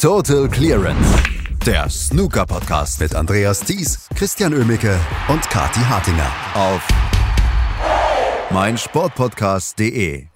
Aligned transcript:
Total 0.00 0.48
Clearance, 0.48 1.22
der 1.66 1.90
Snooker-Podcast 1.90 3.00
mit 3.00 3.14
Andreas 3.14 3.60
Thies, 3.60 4.08
Christian 4.16 4.54
Ömicke 4.54 4.98
und 5.28 5.42
Kati 5.50 5.80
Hartinger 5.80 6.32
auf 6.54 6.88
meinsportpodcast.de. 8.50 10.26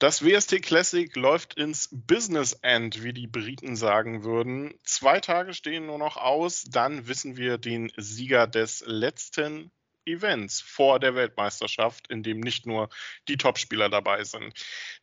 Das 0.00 0.24
WST 0.24 0.62
Classic 0.62 1.14
läuft 1.14 1.54
ins 1.54 1.90
Business 1.92 2.58
End, 2.62 3.04
wie 3.04 3.12
die 3.12 3.28
Briten 3.28 3.76
sagen 3.76 4.24
würden. 4.24 4.74
Zwei 4.82 5.20
Tage 5.20 5.54
stehen 5.54 5.86
nur 5.86 5.98
noch 5.98 6.16
aus, 6.16 6.64
dann 6.64 7.06
wissen 7.06 7.36
wir 7.36 7.56
den 7.56 7.92
Sieger 7.96 8.48
des 8.48 8.82
letzten 8.84 9.70
Events 10.06 10.60
vor 10.60 11.00
der 11.00 11.14
Weltmeisterschaft, 11.14 12.08
in 12.08 12.22
dem 12.22 12.40
nicht 12.40 12.66
nur 12.66 12.88
die 13.28 13.36
Topspieler 13.36 13.88
dabei 13.88 14.24
sind. 14.24 14.52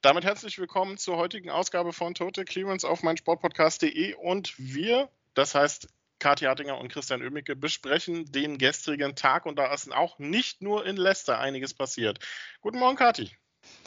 Damit 0.01 0.25
herzlich 0.25 0.57
willkommen 0.57 0.97
zur 0.97 1.18
heutigen 1.18 1.50
Ausgabe 1.50 1.93
von 1.93 2.13
Total 2.13 2.45
Clearance 2.45 2.88
auf 2.88 3.04
meinsportpodcast.de 3.04 4.14
und 4.15 4.54
wir, 4.57 5.09
das 5.33 5.55
heißt 5.55 5.87
Kathi 6.19 6.46
Hartinger 6.46 6.77
und 6.77 6.89
Christian 6.89 7.24
Oemicke, 7.24 7.55
besprechen 7.55 8.32
den 8.32 8.57
gestrigen 8.57 9.15
Tag 9.15 9.46
und 9.46 9.57
da 9.57 9.74
ist 9.74 9.91
auch 9.91 10.19
nicht 10.19 10.61
nur 10.61 10.86
in 10.86 10.96
Leicester 10.96 11.39
einiges 11.39 11.74
passiert. 11.74 12.19
Guten 12.61 12.77
Morgen, 12.77 12.96
Kathi. 12.96 13.32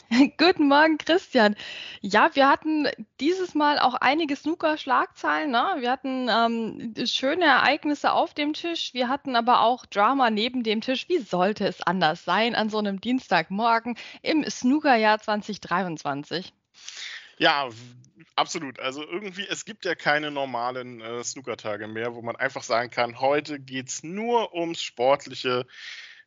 Guten 0.37 0.67
Morgen, 0.67 0.97
Christian. 0.97 1.55
Ja, 2.01 2.29
wir 2.35 2.47
hatten 2.47 2.87
dieses 3.19 3.55
Mal 3.55 3.79
auch 3.79 3.95
einige 3.95 4.35
Snooker-Schlagzeilen. 4.35 5.51
Ne? 5.51 5.75
Wir 5.79 5.91
hatten 5.91 6.29
ähm, 6.29 6.93
schöne 7.07 7.45
Ereignisse 7.45 8.11
auf 8.11 8.33
dem 8.33 8.53
Tisch. 8.53 8.93
Wir 8.93 9.09
hatten 9.09 9.35
aber 9.35 9.61
auch 9.61 9.85
Drama 9.85 10.29
neben 10.29 10.63
dem 10.63 10.81
Tisch. 10.81 11.09
Wie 11.09 11.19
sollte 11.19 11.65
es 11.65 11.81
anders 11.81 12.23
sein 12.23 12.55
an 12.55 12.69
so 12.69 12.77
einem 12.77 13.01
Dienstagmorgen 13.01 13.97
im 14.21 14.47
Snooker-Jahr 14.47 15.19
2023? 15.19 16.53
Ja, 17.37 17.69
absolut. 18.35 18.79
Also 18.79 19.03
irgendwie, 19.03 19.47
es 19.49 19.65
gibt 19.65 19.85
ja 19.85 19.95
keine 19.95 20.29
normalen 20.29 21.01
äh, 21.01 21.23
Snooker-Tage 21.23 21.87
mehr, 21.87 22.13
wo 22.13 22.21
man 22.21 22.35
einfach 22.35 22.63
sagen 22.63 22.91
kann, 22.91 23.19
heute 23.19 23.59
geht 23.59 23.89
es 23.89 24.03
nur 24.03 24.53
ums 24.53 24.81
Sportliche. 24.81 25.65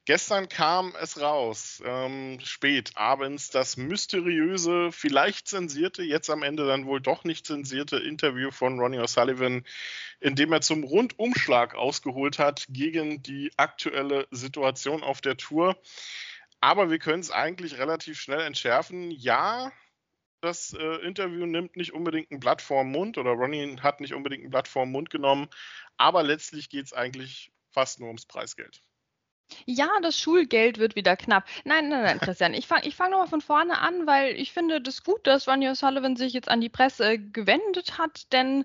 Gestern 0.08 0.48
kam 0.48 0.94
es 0.98 1.20
raus, 1.20 1.82
ähm, 1.84 2.40
spät 2.40 2.92
abends, 2.94 3.50
das 3.50 3.76
mysteriöse, 3.76 4.90
vielleicht 4.90 5.48
zensierte, 5.48 6.02
jetzt 6.02 6.30
am 6.30 6.42
Ende 6.42 6.66
dann 6.66 6.86
wohl 6.86 7.02
doch 7.02 7.24
nicht 7.24 7.44
zensierte 7.44 7.98
Interview 7.98 8.50
von 8.50 8.80
Ronnie 8.80 9.00
O'Sullivan, 9.00 9.66
in 10.20 10.34
dem 10.34 10.50
er 10.50 10.62
zum 10.62 10.82
Rundumschlag 10.82 11.74
ausgeholt 11.74 12.38
hat 12.38 12.64
gegen 12.70 13.22
die 13.22 13.52
aktuelle 13.58 14.26
Situation 14.30 15.02
auf 15.02 15.20
der 15.20 15.36
Tour. 15.36 15.76
Aber 16.62 16.88
wir 16.88 17.00
können 17.00 17.20
es 17.20 17.30
eigentlich 17.30 17.76
relativ 17.76 18.18
schnell 18.18 18.40
entschärfen. 18.40 19.10
Ja, 19.10 19.72
das 20.40 20.72
äh, 20.72 21.06
Interview 21.06 21.44
nimmt 21.44 21.76
nicht 21.76 21.92
unbedingt 21.92 22.30
ein 22.30 22.40
Blatt 22.40 22.62
vorm 22.62 22.90
Mund 22.90 23.18
oder 23.18 23.32
Ronnie 23.32 23.76
hat 23.82 24.00
nicht 24.00 24.14
unbedingt 24.14 24.44
ein 24.44 24.50
Blatt 24.50 24.68
vorm 24.68 24.90
Mund 24.90 25.10
genommen, 25.10 25.48
aber 25.98 26.22
letztlich 26.22 26.70
geht 26.70 26.86
es 26.86 26.94
eigentlich 26.94 27.52
fast 27.72 28.00
nur 28.00 28.08
ums 28.08 28.24
Preisgeld. 28.24 28.82
Ja, 29.70 29.90
das 30.00 30.18
Schulgeld 30.18 30.78
wird 30.78 30.96
wieder 30.96 31.14
knapp. 31.14 31.44
Nein, 31.64 31.90
nein, 31.90 32.02
nein, 32.02 32.20
Christian, 32.20 32.54
ich 32.54 32.66
fange 32.66 32.86
ich 32.86 32.96
fang 32.96 33.10
nochmal 33.10 33.28
von 33.28 33.42
vorne 33.42 33.78
an, 33.78 34.06
weil 34.06 34.34
ich 34.34 34.50
finde 34.54 34.80
das 34.80 35.04
gut, 35.04 35.26
dass 35.26 35.46
Ronnie 35.46 35.68
O'Sullivan 35.68 36.16
sich 36.16 36.32
jetzt 36.32 36.48
an 36.48 36.62
die 36.62 36.70
Presse 36.70 37.18
gewendet 37.18 37.98
hat, 37.98 38.32
denn 38.32 38.64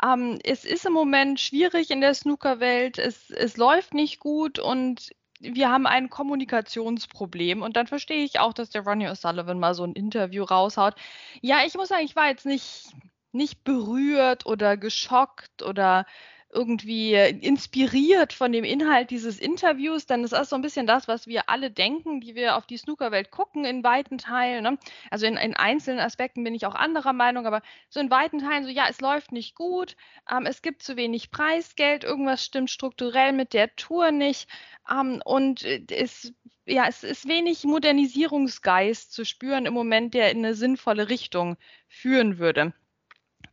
ähm, 0.00 0.38
es 0.44 0.64
ist 0.64 0.86
im 0.86 0.92
Moment 0.92 1.40
schwierig 1.40 1.90
in 1.90 2.00
der 2.00 2.14
Snookerwelt, 2.14 2.98
es, 2.98 3.30
es 3.30 3.56
läuft 3.56 3.94
nicht 3.94 4.20
gut 4.20 4.60
und 4.60 5.10
wir 5.40 5.70
haben 5.70 5.88
ein 5.88 6.08
Kommunikationsproblem 6.08 7.60
und 7.60 7.76
dann 7.76 7.88
verstehe 7.88 8.22
ich 8.22 8.38
auch, 8.38 8.52
dass 8.52 8.70
der 8.70 8.82
Ronnie 8.82 9.08
O'Sullivan 9.08 9.58
mal 9.58 9.74
so 9.74 9.82
ein 9.82 9.94
Interview 9.94 10.44
raushaut. 10.44 10.94
Ja, 11.40 11.64
ich 11.66 11.74
muss 11.74 11.88
sagen, 11.88 12.04
ich 12.04 12.14
war 12.14 12.28
jetzt 12.28 12.46
nicht, 12.46 12.92
nicht 13.32 13.64
berührt 13.64 14.46
oder 14.46 14.76
geschockt 14.76 15.64
oder 15.64 16.06
irgendwie 16.54 17.14
inspiriert 17.14 18.32
von 18.32 18.52
dem 18.52 18.64
Inhalt 18.64 19.10
dieses 19.10 19.40
Interviews, 19.40 20.06
denn 20.06 20.22
es 20.22 20.32
ist 20.32 20.50
so 20.50 20.56
ein 20.56 20.62
bisschen 20.62 20.86
das, 20.86 21.08
was 21.08 21.26
wir 21.26 21.48
alle 21.50 21.70
denken, 21.70 22.20
die 22.20 22.34
wir 22.34 22.56
auf 22.56 22.66
die 22.66 22.76
Snookerwelt 22.76 23.30
gucken 23.30 23.64
in 23.64 23.82
weiten 23.82 24.18
Teilen. 24.18 24.62
Ne? 24.62 24.78
Also 25.10 25.26
in, 25.26 25.36
in, 25.36 25.54
einzelnen 25.54 26.00
Aspekten 26.00 26.44
bin 26.44 26.54
ich 26.54 26.66
auch 26.66 26.74
anderer 26.74 27.12
Meinung, 27.12 27.46
aber 27.46 27.60
so 27.88 28.00
in 28.00 28.10
weiten 28.10 28.38
Teilen 28.38 28.64
so, 28.64 28.70
ja, 28.70 28.86
es 28.88 29.00
läuft 29.00 29.32
nicht 29.32 29.54
gut, 29.54 29.96
ähm, 30.30 30.46
es 30.46 30.62
gibt 30.62 30.82
zu 30.82 30.96
wenig 30.96 31.30
Preisgeld, 31.30 32.04
irgendwas 32.04 32.44
stimmt 32.44 32.70
strukturell 32.70 33.32
mit 33.32 33.52
der 33.52 33.74
Tour 33.76 34.12
nicht 34.12 34.48
ähm, 34.90 35.20
und 35.24 35.64
es 35.64 36.32
ja, 36.66 36.86
es 36.88 37.04
ist 37.04 37.28
wenig 37.28 37.64
Modernisierungsgeist 37.64 39.12
zu 39.12 39.26
spüren 39.26 39.66
im 39.66 39.74
Moment, 39.74 40.14
der 40.14 40.30
in 40.30 40.38
eine 40.38 40.54
sinnvolle 40.54 41.10
Richtung 41.10 41.58
führen 41.88 42.38
würde. 42.38 42.72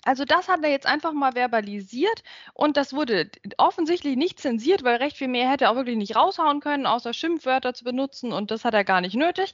Also 0.03 0.25
das 0.25 0.47
hat 0.47 0.63
er 0.63 0.69
jetzt 0.71 0.85
einfach 0.87 1.13
mal 1.13 1.33
verbalisiert 1.33 2.23
und 2.53 2.77
das 2.77 2.93
wurde 2.93 3.29
offensichtlich 3.57 4.15
nicht 4.17 4.39
zensiert, 4.39 4.83
weil 4.83 4.97
recht 4.97 5.17
viel 5.17 5.27
mehr 5.27 5.49
hätte 5.49 5.65
er 5.65 5.71
auch 5.71 5.75
wirklich 5.75 5.97
nicht 5.97 6.15
raushauen 6.15 6.59
können, 6.59 6.85
außer 6.87 7.13
Schimpfwörter 7.13 7.73
zu 7.73 7.83
benutzen 7.83 8.31
und 8.33 8.51
das 8.51 8.65
hat 8.65 8.73
er 8.73 8.83
gar 8.83 9.01
nicht 9.01 9.15
nötig. 9.15 9.53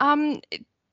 Ähm, 0.00 0.40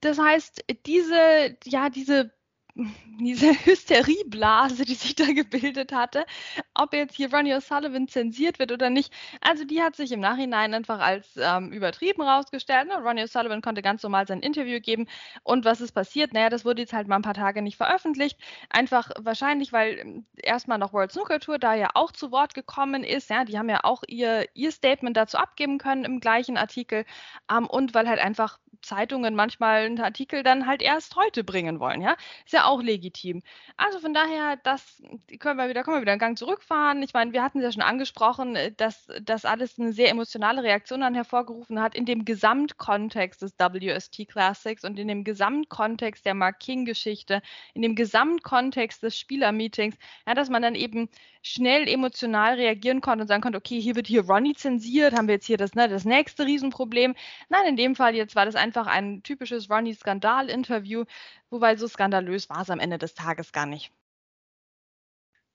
das 0.02 0.20
heißt, 0.20 0.66
diese, 0.86 1.58
ja, 1.66 1.90
diese 1.90 2.34
diese 3.20 3.54
Hysterieblase, 3.66 4.84
die 4.86 4.96
sich 4.96 5.14
da 5.14 5.26
gebildet 5.26 5.92
hatte, 5.94 6.26
ob 6.74 6.94
jetzt 6.94 7.16
hier 7.16 7.32
Ronnie 7.32 7.54
O'Sullivan 7.54 8.08
zensiert 8.08 8.58
wird 8.58 8.72
oder 8.72 8.90
nicht. 8.90 9.14
Also 9.42 9.64
die 9.64 9.82
hat 9.82 9.96
sich 9.96 10.12
im 10.12 10.20
Nachhinein 10.20 10.74
einfach 10.74 11.00
als 11.00 11.28
ähm, 11.38 11.72
übertrieben 11.72 12.24
rausgestellt. 12.24 12.88
Ne? 12.88 12.96
Ronnie 12.96 13.24
O'Sullivan 13.24 13.62
konnte 13.62 13.84
ganz 13.84 14.02
normal 14.02 14.26
sein 14.28 14.40
Interview 14.40 14.80
geben. 14.80 15.08
Und 15.44 15.66
was 15.66 15.82
ist 15.82 15.92
passiert? 15.92 16.34
Naja, 16.34 16.50
das 16.50 16.66
wurde 16.66 16.82
jetzt 16.82 16.94
halt 16.94 17.08
mal 17.08 17.18
ein 17.18 17.22
paar 17.22 17.36
Tage 17.36 17.62
nicht 17.62 17.78
veröffentlicht. 17.78 18.40
Einfach 18.70 19.12
wahrscheinlich, 19.20 19.72
weil 19.72 20.00
ähm, 20.00 20.26
erstmal 20.36 20.80
noch 20.80 20.94
World 20.94 21.12
Snooker 21.12 21.40
Tour 21.40 21.60
da 21.60 21.76
ja 21.76 21.90
auch 21.94 22.12
zu 22.12 22.32
Wort 22.32 22.56
gekommen 22.56 23.04
ist. 23.04 23.30
Ja, 23.30 23.46
die 23.46 23.60
haben 23.60 23.70
ja 23.70 23.82
auch 23.84 24.02
ihr, 24.08 24.48
ihr 24.56 24.72
Statement 24.72 25.16
dazu 25.16 25.38
abgeben 25.38 25.78
können 25.78 26.06
im 26.06 26.20
gleichen 26.20 26.58
Artikel. 26.58 27.06
Ähm, 27.52 27.68
und 27.68 27.94
weil 27.94 28.10
halt 28.10 28.20
einfach 28.20 28.58
Zeitungen 28.84 29.36
manchmal 29.36 29.86
einen 29.86 30.00
Artikel 30.02 30.44
dann 30.44 30.68
halt 30.68 30.82
erst 30.82 31.16
heute 31.16 31.44
bringen 31.44 31.80
wollen. 31.80 32.02
Ja, 32.02 32.16
ist 32.46 32.54
ja 32.54 32.63
auch 32.64 32.82
legitim. 32.82 33.44
Also 33.78 34.00
von 34.00 34.14
daher, 34.14 34.58
das 34.58 35.02
können 35.40 35.58
wir 35.58 35.70
wieder, 35.70 35.84
können 35.84 35.98
wir 35.98 36.02
wieder 36.02 36.12
einen 36.14 36.20
Gang 36.20 36.38
zurückfahren. 36.38 37.04
Ich 37.04 37.14
meine, 37.14 37.34
wir 37.34 37.44
hatten 37.44 37.60
es 37.60 37.64
ja 37.64 37.72
schon 37.72 37.82
angesprochen, 37.82 38.56
äh, 38.56 38.72
dass 38.72 39.08
das 39.22 39.46
alles 39.46 39.80
eine 39.80 39.94
sehr 39.94 40.10
emotionale 40.10 40.64
Reaktion 40.64 41.02
dann 41.02 41.16
hervorgerufen 41.16 41.82
hat 41.82 41.96
in 41.96 42.06
dem 42.06 42.26
Gesamtkontext 42.26 43.42
des 43.42 43.54
WST 43.58 44.28
Classics 44.28 44.84
und 44.84 45.00
in 45.00 45.08
dem 45.08 45.24
Gesamtkontext 45.24 46.26
der 46.26 46.34
Mark 46.34 46.60
King-Geschichte, 46.60 47.42
in 47.74 47.82
dem 47.82 47.96
Gesamtkontext 47.96 49.04
des 49.04 49.18
Spielermeetings, 49.18 49.96
ja, 50.28 50.34
dass 50.34 50.50
man 50.50 50.62
dann 50.62 50.76
eben 50.76 51.10
schnell 51.44 51.88
emotional 51.88 52.56
reagieren 52.56 53.02
konnte 53.02 53.24
und 53.24 53.28
sagen 53.28 53.44
konnte, 53.44 53.58
okay, 53.58 53.80
hier 53.80 53.96
wird 53.96 54.08
hier 54.08 54.26
Ronnie 54.26 54.56
zensiert, 54.56 55.14
haben 55.14 55.28
wir 55.28 55.36
jetzt 55.36 55.46
hier 55.46 55.58
das, 55.58 55.76
ne, 55.76 55.90
das 55.90 56.06
nächste 56.06 56.46
Riesenproblem. 56.46 57.16
Nein, 57.50 57.68
in 57.68 57.76
dem 57.76 57.96
Fall 57.96 58.16
jetzt 58.16 58.36
war 58.36 58.46
das 58.46 58.56
einfach 58.56 58.88
ein 58.88 59.22
typisches 59.24 59.70
Ronnie-Skandal-Interview, 59.70 61.04
wobei 61.50 61.76
so 61.76 61.88
skandalös 61.88 62.50
war 62.50 62.62
es 62.62 62.70
am 62.70 62.80
Ende 62.80 62.98
des 62.98 63.14
Tages 63.14 63.52
gar 63.52 63.66
nicht. 63.66 63.92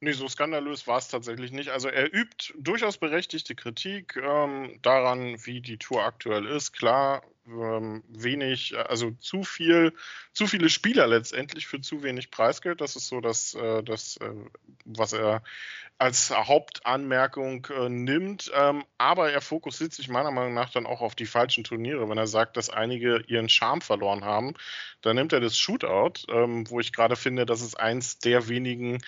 Nee, 0.00 0.12
so 0.12 0.28
skandalös 0.28 0.86
war 0.86 0.98
es 0.98 1.08
tatsächlich 1.08 1.50
nicht. 1.50 1.70
Also 1.70 1.88
er 1.88 2.14
übt 2.14 2.54
durchaus 2.56 2.98
berechtigte 2.98 3.56
Kritik 3.56 4.16
ähm, 4.16 4.78
daran, 4.82 5.44
wie 5.44 5.60
die 5.60 5.78
Tour 5.78 6.04
aktuell 6.04 6.46
ist. 6.46 6.72
Klar, 6.72 7.22
ähm, 7.48 8.04
wenig, 8.08 8.76
also 8.76 9.10
zu 9.12 9.42
viel, 9.42 9.92
zu 10.32 10.46
viele 10.46 10.68
Spieler 10.68 11.06
letztendlich 11.06 11.66
für 11.66 11.80
zu 11.80 12.02
wenig 12.02 12.30
Preisgeld. 12.30 12.80
Das 12.80 12.96
ist 12.96 13.08
so 13.08 13.20
das, 13.20 13.54
äh, 13.54 13.82
das 13.82 14.16
äh, 14.18 14.30
was 14.84 15.12
er 15.12 15.42
als 15.98 16.30
Hauptanmerkung 16.30 17.66
äh, 17.66 17.88
nimmt. 17.88 18.50
Ähm, 18.54 18.84
aber 18.98 19.32
er 19.32 19.40
fokussiert 19.40 19.92
sich 19.92 20.08
meiner 20.08 20.30
Meinung 20.30 20.54
nach 20.54 20.70
dann 20.70 20.86
auch 20.86 21.00
auf 21.00 21.14
die 21.14 21.26
falschen 21.26 21.64
Turniere. 21.64 22.08
Wenn 22.08 22.18
er 22.18 22.28
sagt, 22.28 22.56
dass 22.56 22.70
einige 22.70 23.24
ihren 23.26 23.48
Charme 23.48 23.80
verloren 23.80 24.24
haben, 24.24 24.54
dann 25.00 25.16
nimmt 25.16 25.32
er 25.32 25.40
das 25.40 25.58
Shootout, 25.58 26.26
ähm, 26.28 26.70
wo 26.70 26.78
ich 26.80 26.92
gerade 26.92 27.16
finde, 27.16 27.46
das 27.46 27.62
ist 27.62 27.78
eins 27.78 28.18
der 28.18 28.48
wenigen 28.48 28.98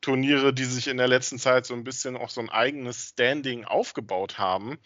Turniere, 0.00 0.52
die 0.52 0.64
sich 0.64 0.88
in 0.88 0.98
der 0.98 1.08
letzten 1.08 1.38
Zeit 1.38 1.64
so 1.66 1.74
ein 1.74 1.84
bisschen 1.84 2.16
auch 2.16 2.28
so 2.28 2.40
ein 2.40 2.50
eigenes 2.50 3.10
Standing 3.10 3.64
aufgebaut 3.64 4.36
haben. 4.36 4.78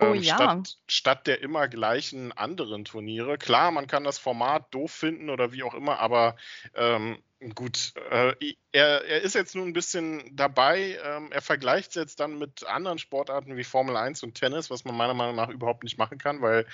Oh 0.00 0.14
ähm, 0.14 0.22
ja. 0.22 0.36
Statt, 0.36 0.78
statt, 0.86 1.26
der 1.26 1.40
immer 1.42 1.68
gleichen 1.68 2.32
anderen 2.32 2.84
Turniere. 2.84 3.36
Klar, 3.36 3.72
man 3.72 3.86
kann 3.88 4.04
das 4.04 4.18
Format 4.18 4.72
doof 4.72 4.92
finden 4.92 5.28
oder 5.28 5.52
wie 5.52 5.64
auch 5.64 5.74
immer, 5.74 5.98
aber 5.98 6.36
ähm, 6.74 7.18
gut, 7.54 7.94
äh, 8.10 8.34
er, 8.72 9.04
er, 9.04 9.22
ist 9.22 9.34
jetzt 9.34 9.56
nun 9.56 9.68
ein 9.68 9.72
bisschen 9.72 10.36
dabei. 10.36 10.98
Ähm, 11.04 11.32
er 11.32 11.42
vergleicht 11.42 11.90
es 11.90 11.94
jetzt 11.96 12.20
dann 12.20 12.38
mit 12.38 12.64
anderen 12.64 12.98
Sportarten 12.98 13.56
wie 13.56 13.64
Formel 13.64 13.96
1 13.96 14.22
und 14.22 14.34
Tennis, 14.34 14.70
was 14.70 14.84
man 14.84 14.96
meiner 14.96 15.14
Meinung 15.14 15.34
nach 15.34 15.48
überhaupt 15.48 15.82
nicht 15.82 15.98
machen 15.98 16.18
kann, 16.18 16.42
weil 16.42 16.66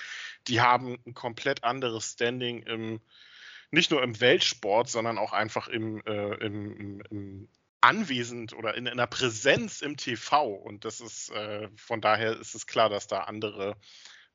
die 0.47 0.61
haben 0.61 0.99
ein 1.07 1.15
komplett 1.15 1.63
anderes 1.63 2.13
Standing 2.13 2.61
im, 2.63 3.01
nicht 3.71 3.89
nur 3.89 4.03
im 4.03 4.19
Weltsport, 4.21 4.87
sondern 4.87 5.17
auch 5.17 5.33
einfach 5.33 5.67
im, 5.67 6.03
äh, 6.05 6.35
im, 6.45 7.01
im 7.09 7.47
anwesend 7.85 8.53
oder 8.53 8.75
in 8.75 8.87
einer 8.87 9.07
Präsenz 9.07 9.81
im 9.81 9.97
TV. 9.97 10.45
Und 10.47 10.85
das 10.85 11.01
ist 11.01 11.29
äh, 11.31 11.69
von 11.77 12.01
daher 12.01 12.37
ist 12.39 12.55
es 12.55 12.67
klar, 12.67 12.89
dass 12.89 13.07
da 13.07 13.21
andere 13.21 13.77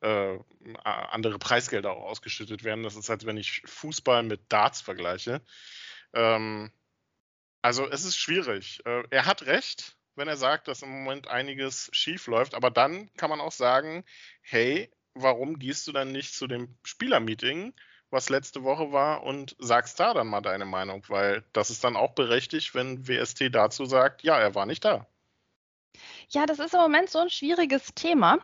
äh, 0.00 0.38
andere 0.84 1.38
Preisgelder 1.38 1.92
auch 1.92 2.04
ausgeschüttet 2.04 2.64
werden. 2.64 2.84
Das 2.84 2.96
ist, 2.96 3.10
als 3.10 3.26
wenn 3.26 3.36
ich 3.38 3.62
Fußball 3.66 4.22
mit 4.24 4.42
Darts 4.52 4.80
vergleiche. 4.82 5.42
Ähm, 6.14 6.72
Also 7.62 7.88
es 7.90 8.04
ist 8.04 8.16
schwierig. 8.16 8.80
Äh, 8.86 9.04
er 9.10 9.26
hat 9.26 9.42
recht, 9.42 9.96
wenn 10.16 10.28
er 10.28 10.36
sagt, 10.36 10.68
dass 10.68 10.82
im 10.82 10.90
Moment 10.90 11.28
einiges 11.28 11.90
schief 11.92 12.26
läuft, 12.26 12.54
aber 12.54 12.70
dann 12.70 13.12
kann 13.14 13.30
man 13.30 13.40
auch 13.40 13.52
sagen, 13.52 14.04
hey, 14.42 14.90
warum 15.14 15.58
gehst 15.58 15.86
du 15.86 15.92
dann 15.92 16.12
nicht 16.12 16.34
zu 16.34 16.46
dem 16.46 16.78
Spielermeeting, 16.84 17.74
was 18.10 18.28
letzte 18.28 18.62
Woche 18.64 18.92
war, 18.92 19.22
und 19.22 19.56
sagst 19.58 20.00
da 20.00 20.14
dann 20.14 20.28
mal 20.28 20.40
deine 20.40 20.66
Meinung, 20.66 21.04
weil 21.08 21.44
das 21.52 21.70
ist 21.70 21.84
dann 21.84 21.96
auch 21.96 22.12
berechtigt, 22.12 22.74
wenn 22.74 23.06
WST 23.08 23.54
dazu 23.54 23.84
sagt, 23.84 24.22
ja, 24.22 24.38
er 24.38 24.54
war 24.54 24.66
nicht 24.66 24.84
da. 24.84 25.06
Ja, 26.28 26.46
das 26.46 26.60
ist 26.60 26.74
im 26.74 26.80
Moment 26.80 27.10
so 27.10 27.18
ein 27.18 27.30
schwieriges 27.30 27.94
Thema. 27.94 28.38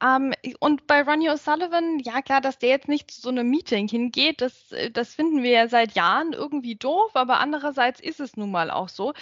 Ähm, 0.00 0.32
und 0.60 0.86
bei 0.86 1.02
Ronnie 1.02 1.30
O'Sullivan, 1.30 2.00
ja 2.00 2.22
klar, 2.22 2.40
dass 2.40 2.58
der 2.58 2.70
jetzt 2.70 2.88
nicht 2.88 3.10
zu 3.10 3.20
so 3.20 3.28
einem 3.30 3.50
Meeting 3.50 3.88
hingeht, 3.88 4.40
das, 4.40 4.72
das 4.92 5.14
finden 5.14 5.42
wir 5.42 5.50
ja 5.50 5.68
seit 5.68 5.94
Jahren 5.94 6.32
irgendwie 6.32 6.76
doof, 6.76 7.10
aber 7.14 7.40
andererseits 7.40 8.00
ist 8.00 8.20
es 8.20 8.36
nun 8.36 8.50
mal 8.50 8.70
auch 8.70 8.88
so. 8.88 9.12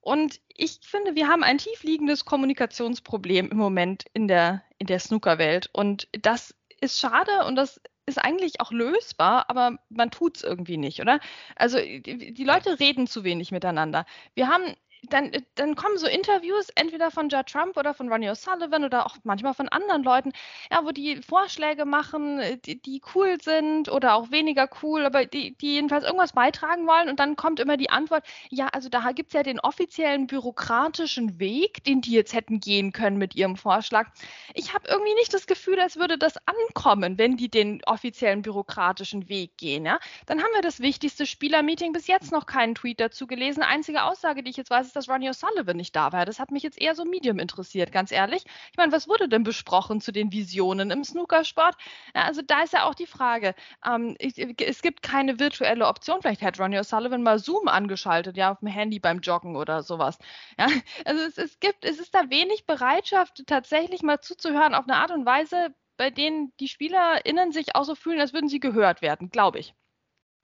Und 0.00 0.40
ich 0.54 0.80
finde, 0.82 1.14
wir 1.14 1.28
haben 1.28 1.42
ein 1.42 1.58
tiefliegendes 1.58 2.24
Kommunikationsproblem 2.24 3.50
im 3.50 3.56
Moment 3.56 4.04
in 4.12 4.28
der, 4.28 4.62
in 4.78 4.86
der 4.86 5.00
Snookerwelt. 5.00 5.68
Und 5.72 6.08
das 6.12 6.54
ist 6.80 7.00
schade 7.00 7.44
und 7.46 7.56
das 7.56 7.80
ist 8.06 8.18
eigentlich 8.18 8.60
auch 8.60 8.70
lösbar, 8.70 9.50
aber 9.50 9.78
man 9.88 10.10
tut 10.10 10.36
es 10.36 10.44
irgendwie 10.44 10.76
nicht, 10.76 11.00
oder? 11.00 11.20
Also 11.56 11.78
die, 11.78 12.32
die 12.32 12.44
Leute 12.44 12.78
reden 12.78 13.06
zu 13.06 13.24
wenig 13.24 13.50
miteinander. 13.50 14.06
Wir 14.34 14.48
haben 14.48 14.76
dann, 15.10 15.32
äh, 15.32 15.42
dann 15.54 15.74
kommen 15.74 15.98
so 15.98 16.06
Interviews, 16.06 16.68
entweder 16.74 17.10
von 17.10 17.28
Judd 17.28 17.46
Trump 17.46 17.76
oder 17.76 17.94
von 17.94 18.10
Ronnie 18.10 18.30
O'Sullivan 18.30 18.84
oder 18.84 19.06
auch 19.06 19.16
manchmal 19.24 19.54
von 19.54 19.68
anderen 19.68 20.02
Leuten, 20.02 20.32
ja, 20.70 20.84
wo 20.84 20.92
die 20.92 21.16
Vorschläge 21.22 21.84
machen, 21.84 22.38
äh, 22.38 22.58
die, 22.58 22.80
die 22.80 23.00
cool 23.14 23.40
sind 23.40 23.88
oder 23.88 24.14
auch 24.14 24.30
weniger 24.30 24.68
cool, 24.82 25.04
aber 25.04 25.26
die, 25.26 25.56
die 25.56 25.74
jedenfalls 25.74 26.04
irgendwas 26.04 26.32
beitragen 26.32 26.86
wollen. 26.86 27.08
Und 27.08 27.20
dann 27.20 27.36
kommt 27.36 27.60
immer 27.60 27.76
die 27.76 27.90
Antwort, 27.90 28.24
ja, 28.50 28.68
also 28.68 28.88
da 28.88 29.12
gibt 29.12 29.30
es 29.30 29.34
ja 29.34 29.42
den 29.42 29.60
offiziellen 29.60 30.26
bürokratischen 30.26 31.38
Weg, 31.38 31.84
den 31.84 32.00
die 32.00 32.12
jetzt 32.12 32.34
hätten 32.34 32.60
gehen 32.60 32.92
können 32.92 33.18
mit 33.18 33.34
ihrem 33.34 33.56
Vorschlag. 33.56 34.08
Ich 34.54 34.74
habe 34.74 34.88
irgendwie 34.88 35.14
nicht 35.14 35.32
das 35.32 35.46
Gefühl, 35.46 35.80
als 35.80 35.96
würde 35.96 36.18
das 36.18 36.34
ankommen, 36.46 37.18
wenn 37.18 37.36
die 37.36 37.48
den 37.48 37.82
offiziellen 37.86 38.42
bürokratischen 38.42 39.28
Weg 39.28 39.56
gehen. 39.56 39.84
Ja? 39.84 39.98
Dann 40.26 40.42
haben 40.42 40.52
wir 40.54 40.62
das 40.62 40.80
wichtigste 40.80 41.26
Spielermeeting 41.26 41.92
bis 41.92 42.06
jetzt 42.06 42.32
noch 42.32 42.46
keinen 42.46 42.74
Tweet 42.74 43.00
dazu 43.00 43.26
gelesen. 43.26 43.62
Einzige 43.62 44.04
Aussage, 44.04 44.42
die 44.42 44.50
ich 44.50 44.56
jetzt 44.56 44.70
weiß, 44.70 44.86
ist, 44.86 44.95
dass 44.96 45.08
Ronnie 45.08 45.28
O'Sullivan 45.28 45.74
nicht 45.74 45.94
da 45.94 46.12
war. 46.12 46.24
Das 46.24 46.40
hat 46.40 46.50
mich 46.50 46.62
jetzt 46.62 46.80
eher 46.80 46.94
so 46.94 47.04
medium 47.04 47.38
interessiert, 47.38 47.92
ganz 47.92 48.10
ehrlich. 48.10 48.44
Ich 48.70 48.76
meine, 48.76 48.92
was 48.92 49.08
wurde 49.08 49.28
denn 49.28 49.42
besprochen 49.42 50.00
zu 50.00 50.12
den 50.12 50.32
Visionen 50.32 50.90
im 50.90 51.04
Snookersport? 51.04 51.76
Ja, 52.14 52.22
also 52.24 52.42
da 52.42 52.62
ist 52.62 52.72
ja 52.72 52.84
auch 52.84 52.94
die 52.94 53.06
Frage. 53.06 53.54
Ähm, 53.84 54.16
ich, 54.18 54.38
es 54.38 54.82
gibt 54.82 55.02
keine 55.02 55.38
virtuelle 55.38 55.86
Option. 55.86 56.22
Vielleicht 56.22 56.42
hat 56.42 56.58
Ronnie 56.58 56.78
O'Sullivan 56.78 57.22
mal 57.22 57.38
Zoom 57.38 57.68
angeschaltet, 57.68 58.36
ja, 58.36 58.52
auf 58.52 58.60
dem 58.60 58.68
Handy 58.68 58.98
beim 58.98 59.20
Joggen 59.20 59.56
oder 59.56 59.82
sowas. 59.82 60.18
Ja, 60.58 60.66
also 61.04 61.22
es, 61.22 61.38
es 61.38 61.60
gibt, 61.60 61.84
es 61.84 61.98
ist 61.98 62.14
da 62.14 62.30
wenig 62.30 62.66
Bereitschaft, 62.66 63.44
tatsächlich 63.46 64.02
mal 64.02 64.20
zuzuhören 64.20 64.74
auf 64.74 64.84
eine 64.88 64.96
Art 64.96 65.10
und 65.10 65.26
Weise, 65.26 65.74
bei 65.96 66.10
denen 66.10 66.52
die 66.60 66.68
SpielerInnen 66.68 67.52
sich 67.52 67.74
auch 67.74 67.84
so 67.84 67.94
fühlen, 67.94 68.20
als 68.20 68.32
würden 68.32 68.48
sie 68.48 68.60
gehört 68.60 69.02
werden, 69.02 69.30
glaube 69.30 69.58
ich 69.58 69.74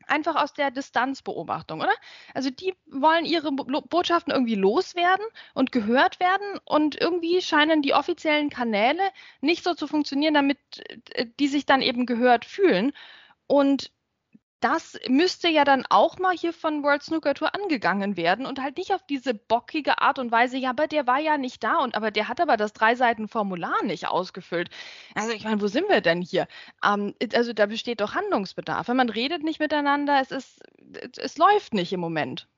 einfach 0.06 0.36
aus 0.36 0.52
der 0.54 0.70
Distanzbeobachtung, 0.70 1.80
oder? 1.80 1.92
Also 2.34 2.50
die 2.50 2.74
wollen 2.86 3.24
ihre 3.24 3.52
Botschaften 3.52 4.32
irgendwie 4.32 4.54
loswerden 4.54 5.26
und 5.54 5.72
gehört 5.72 6.20
werden 6.20 6.58
und 6.64 7.00
irgendwie 7.00 7.40
scheinen 7.42 7.82
die 7.82 7.94
offiziellen 7.94 8.50
Kanäle 8.50 9.02
nicht 9.40 9.64
so 9.64 9.74
zu 9.74 9.86
funktionieren, 9.86 10.34
damit 10.34 10.58
äh, 11.14 11.26
die 11.38 11.48
sich 11.48 11.66
dann 11.66 11.82
eben 11.82 12.06
gehört 12.06 12.44
fühlen. 12.44 12.92
Und 13.46 13.90
das 14.62 14.98
müsste 15.08 15.48
ja 15.48 15.64
dann 15.64 15.84
auch 15.90 16.18
mal 16.18 16.36
hier 16.36 16.52
von 16.52 16.82
World 16.82 17.02
Snooker 17.02 17.34
Tour 17.34 17.54
angegangen 17.54 18.16
werden 18.16 18.46
und 18.46 18.60
halt 18.62 18.76
nicht 18.76 18.94
auf 18.94 19.04
diese 19.06 19.34
bockige 19.34 19.98
Art 20.00 20.18
und 20.18 20.30
Weise, 20.30 20.56
ja, 20.56 20.70
aber 20.70 20.86
der 20.86 21.06
war 21.06 21.18
ja 21.18 21.36
nicht 21.36 21.64
da 21.64 21.78
und 21.78 21.94
aber 21.96 22.10
der 22.10 22.28
hat 22.28 22.40
aber 22.40 22.56
das 22.56 22.72
drei 22.72 22.94
Seiten 22.94 23.28
Formular 23.28 23.82
nicht 23.84 24.08
ausgefüllt. 24.08 24.70
Also 25.14 25.32
ich 25.32 25.44
meine, 25.44 25.60
wo 25.60 25.66
sind 25.66 25.88
wir 25.88 26.00
denn 26.00 26.22
hier? 26.22 26.46
Ähm, 26.84 27.14
also 27.34 27.52
da 27.52 27.66
besteht 27.66 28.00
doch 28.00 28.14
Handlungsbedarf. 28.14 28.88
Man 28.88 29.08
redet 29.08 29.42
nicht 29.42 29.60
miteinander, 29.60 30.20
es 30.20 30.30
ist, 30.30 30.62
es 31.18 31.36
läuft 31.38 31.74
nicht 31.74 31.92
im 31.92 32.00
Moment. 32.00 32.48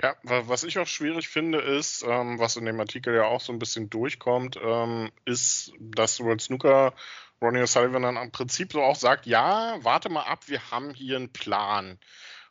Ja, 0.00 0.14
was 0.22 0.62
ich 0.62 0.78
auch 0.78 0.86
schwierig 0.86 1.28
finde, 1.28 1.58
ist, 1.58 2.04
ähm, 2.06 2.38
was 2.38 2.54
in 2.54 2.64
dem 2.64 2.78
Artikel 2.78 3.14
ja 3.14 3.24
auch 3.24 3.40
so 3.40 3.52
ein 3.52 3.58
bisschen 3.58 3.90
durchkommt, 3.90 4.56
ähm, 4.62 5.10
ist, 5.24 5.72
dass 5.80 6.20
World 6.20 6.40
Snooker 6.40 6.94
Ronnie 7.42 7.62
O'Sullivan 7.62 8.02
dann 8.02 8.16
im 8.16 8.30
Prinzip 8.30 8.72
so 8.72 8.82
auch 8.82 8.94
sagt, 8.94 9.26
ja, 9.26 9.76
warte 9.82 10.08
mal 10.08 10.22
ab, 10.22 10.46
wir 10.46 10.70
haben 10.70 10.94
hier 10.94 11.16
einen 11.16 11.32
Plan. 11.32 11.98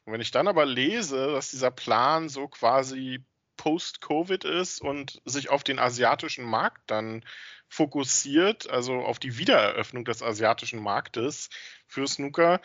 Und 0.04 0.14
wenn 0.14 0.22
ich 0.22 0.32
dann 0.32 0.48
aber 0.50 0.66
lese, 0.66 1.32
dass 1.32 1.52
dieser 1.52 1.72
Plan 1.72 2.28
so 2.28 2.50
quasi 2.50 3.24
post-Covid 3.56 4.44
ist 4.44 4.82
und 4.82 5.22
sich 5.26 5.50
auf 5.50 5.64
den 5.64 5.80
asiatischen 5.80 6.46
Markt 6.46 6.82
dann 6.88 7.24
fokussiert, 7.70 8.70
also 8.70 9.02
auf 9.02 9.20
die 9.20 9.38
Wiedereröffnung 9.38 10.06
des 10.06 10.22
asiatischen 10.24 10.82
Marktes 10.82 11.50
für 11.88 12.08
Snooker, 12.08 12.62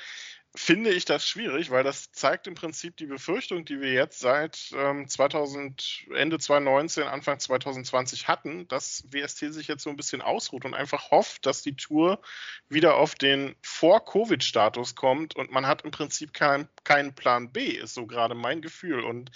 finde 0.55 0.91
ich 0.91 1.07
das 1.07 1.27
schwierig, 1.27 1.71
weil 1.71 1.83
das 1.83 2.13
zeigt 2.13 2.47
im 2.47 2.55
Prinzip 2.55 2.97
die 2.99 3.07
Befürchtung, 3.07 3.65
die 3.65 3.81
wir 3.81 3.93
jetzt 3.93 4.21
seit 4.21 4.71
ähm, 4.77 5.09
2000, 5.09 6.09
Ende 6.15 6.39
2019, 6.39 7.05
Anfang 7.05 7.39
2020 7.39 8.29
hatten, 8.29 8.69
dass 8.69 9.05
WST 9.11 9.53
sich 9.53 9.69
jetzt 9.69 9.83
so 9.83 9.91
ein 9.91 9.97
bisschen 9.97 10.21
ausruht 10.21 10.67
und 10.67 10.75
einfach 10.75 11.11
hofft, 11.11 11.47
dass 11.47 11.63
die 11.63 11.77
Tour 11.77 12.21
wieder 12.69 12.97
auf 12.97 13.15
den 13.15 13.57
Vor-Covid-Status 13.63 14.95
kommt 14.95 15.37
und 15.37 15.51
man 15.51 15.67
hat 15.67 15.83
im 15.83 15.91
Prinzip 15.91 16.35
keinen 16.35 16.69
kein 16.85 17.15
Plan 17.15 17.51
B, 17.51 17.69
ist 17.69 17.95
so 17.95 18.07
gerade 18.07 18.35
mein 18.35 18.61
Gefühl. 18.61 19.05
Und 19.05 19.31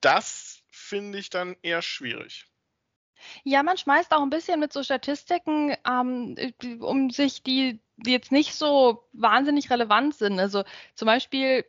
das 0.00 0.62
finde 0.70 1.18
ich 1.18 1.28
dann 1.28 1.56
eher 1.60 1.82
schwierig. 1.82 2.46
Ja, 3.42 3.62
man 3.62 3.76
schmeißt 3.76 4.12
auch 4.12 4.22
ein 4.22 4.30
bisschen 4.30 4.60
mit 4.60 4.72
so 4.72 4.82
Statistiken, 4.82 5.76
ähm, 5.88 6.36
um 6.80 7.10
sich 7.10 7.42
die, 7.42 7.80
die 7.96 8.12
jetzt 8.12 8.32
nicht 8.32 8.54
so 8.54 9.04
wahnsinnig 9.12 9.70
relevant 9.70 10.14
sind. 10.14 10.38
Also 10.38 10.64
zum 10.94 11.06
Beispiel 11.06 11.64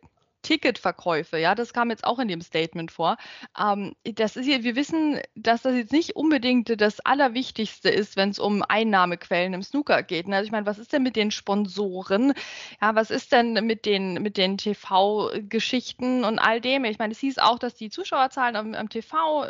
Ticketverkäufe, 0.45 1.39
ja, 1.39 1.55
das 1.55 1.73
kam 1.73 1.89
jetzt 1.89 2.05
auch 2.05 2.19
in 2.19 2.27
dem 2.27 2.41
Statement 2.41 2.91
vor. 2.91 3.17
Ähm, 3.59 3.95
das 4.03 4.35
ist 4.35 4.45
hier, 4.45 4.63
wir 4.63 4.75
wissen, 4.75 5.19
dass 5.33 5.63
das 5.63 5.73
jetzt 5.73 5.91
nicht 5.91 6.15
unbedingt 6.15 6.79
das 6.79 6.99
Allerwichtigste 6.99 7.89
ist, 7.89 8.15
wenn 8.15 8.29
es 8.29 8.37
um 8.37 8.61
Einnahmequellen 8.61 9.55
im 9.55 9.63
Snooker 9.63 10.03
geht. 10.03 10.27
Also 10.31 10.45
ich 10.45 10.51
meine, 10.51 10.67
was 10.67 10.77
ist 10.77 10.93
denn 10.93 11.01
mit 11.01 11.15
den 11.15 11.31
Sponsoren? 11.31 12.33
Ja, 12.79 12.93
was 12.93 13.09
ist 13.09 13.31
denn 13.31 13.53
mit 13.65 13.85
den, 13.87 14.21
mit 14.21 14.37
den 14.37 14.59
TV-Geschichten 14.59 16.23
und 16.23 16.37
all 16.37 16.61
dem? 16.61 16.85
Ich 16.85 16.99
meine, 16.99 17.13
es 17.13 17.19
hieß 17.19 17.39
auch, 17.39 17.57
dass 17.57 17.73
die 17.73 17.89
Zuschauerzahlen 17.89 18.55
am, 18.55 18.75
am 18.75 18.89
TV 18.89 19.47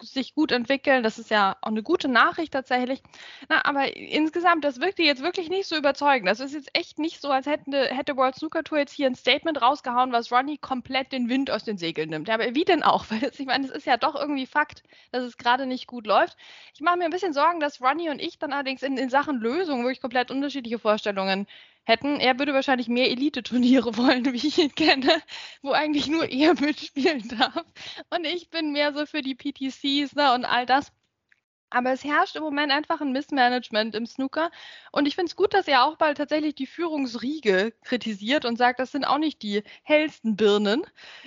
sich 0.00 0.34
gut 0.34 0.50
entwickeln. 0.50 1.02
Das 1.02 1.18
ist 1.18 1.30
ja 1.30 1.56
auch 1.60 1.68
eine 1.68 1.82
gute 1.82 2.08
Nachricht 2.08 2.54
tatsächlich. 2.54 3.02
Na, 3.50 3.66
aber 3.66 3.94
insgesamt, 3.94 4.64
das 4.64 4.80
wirkte 4.80 5.02
jetzt 5.02 5.22
wirklich 5.22 5.50
nicht 5.50 5.66
so 5.66 5.76
überzeugend. 5.76 6.26
Das 6.26 6.40
ist 6.40 6.54
jetzt 6.54 6.70
echt 6.72 6.98
nicht 6.98 7.20
so, 7.20 7.28
als 7.30 7.44
hätte, 7.46 7.88
hätte 7.88 8.16
World 8.16 8.36
Snooker 8.36 8.64
Tour 8.64 8.78
jetzt 8.78 8.94
hier 8.94 9.08
ein 9.08 9.14
Statement 9.14 9.60
rausgehauen, 9.60 10.10
was 10.10 10.21
dass 10.22 10.30
Ronnie 10.30 10.58
komplett 10.58 11.10
den 11.10 11.28
Wind 11.28 11.50
aus 11.50 11.64
den 11.64 11.78
Segeln 11.78 12.10
nimmt. 12.10 12.30
Aber 12.30 12.54
wie 12.54 12.64
denn 12.64 12.84
auch? 12.84 13.06
Weil 13.10 13.32
ich 13.36 13.46
meine, 13.46 13.66
es 13.66 13.72
ist 13.72 13.86
ja 13.86 13.96
doch 13.96 14.14
irgendwie 14.14 14.46
Fakt, 14.46 14.84
dass 15.10 15.24
es 15.24 15.36
gerade 15.36 15.66
nicht 15.66 15.86
gut 15.88 16.06
läuft. 16.06 16.36
Ich 16.74 16.80
mache 16.80 16.96
mir 16.96 17.04
ein 17.04 17.10
bisschen 17.10 17.32
Sorgen, 17.32 17.58
dass 17.58 17.80
Ronnie 17.80 18.10
und 18.10 18.20
ich 18.20 18.38
dann 18.38 18.52
allerdings 18.52 18.82
in, 18.82 18.96
in 18.96 19.10
Sachen 19.10 19.40
Lösung 19.40 19.82
wirklich 19.82 20.00
komplett 20.00 20.30
unterschiedliche 20.30 20.78
Vorstellungen 20.78 21.46
hätten. 21.84 22.20
Er 22.20 22.38
würde 22.38 22.54
wahrscheinlich 22.54 22.86
mehr 22.86 23.10
Elite-Turniere 23.10 23.96
wollen, 23.96 24.32
wie 24.32 24.46
ich 24.46 24.58
ihn 24.58 24.74
kenne, 24.74 25.20
wo 25.62 25.72
eigentlich 25.72 26.06
nur 26.06 26.30
er 26.30 26.54
mitspielen 26.54 27.28
darf. 27.36 27.64
Und 28.10 28.24
ich 28.24 28.48
bin 28.50 28.70
mehr 28.70 28.92
so 28.92 29.06
für 29.06 29.22
die 29.22 29.34
PTCs 29.34 30.14
ne, 30.14 30.32
und 30.34 30.44
all 30.44 30.66
das. 30.66 30.92
Aber 31.72 31.90
es 31.92 32.04
herrscht 32.04 32.36
im 32.36 32.42
Moment 32.42 32.70
einfach 32.70 33.00
ein 33.00 33.12
Missmanagement 33.12 33.94
im 33.94 34.04
Snooker. 34.04 34.50
Und 34.92 35.06
ich 35.06 35.14
finde 35.14 35.30
es 35.30 35.36
gut, 35.36 35.54
dass 35.54 35.66
er 35.66 35.84
auch 35.84 35.96
bald 35.96 36.18
tatsächlich 36.18 36.54
die 36.54 36.66
Führungsriege 36.66 37.72
kritisiert 37.82 38.44
und 38.44 38.58
sagt, 38.58 38.78
das 38.78 38.92
sind 38.92 39.06
auch 39.06 39.16
nicht 39.16 39.42
die 39.42 39.62
hellsten 39.82 40.36
Birnen 40.36 40.84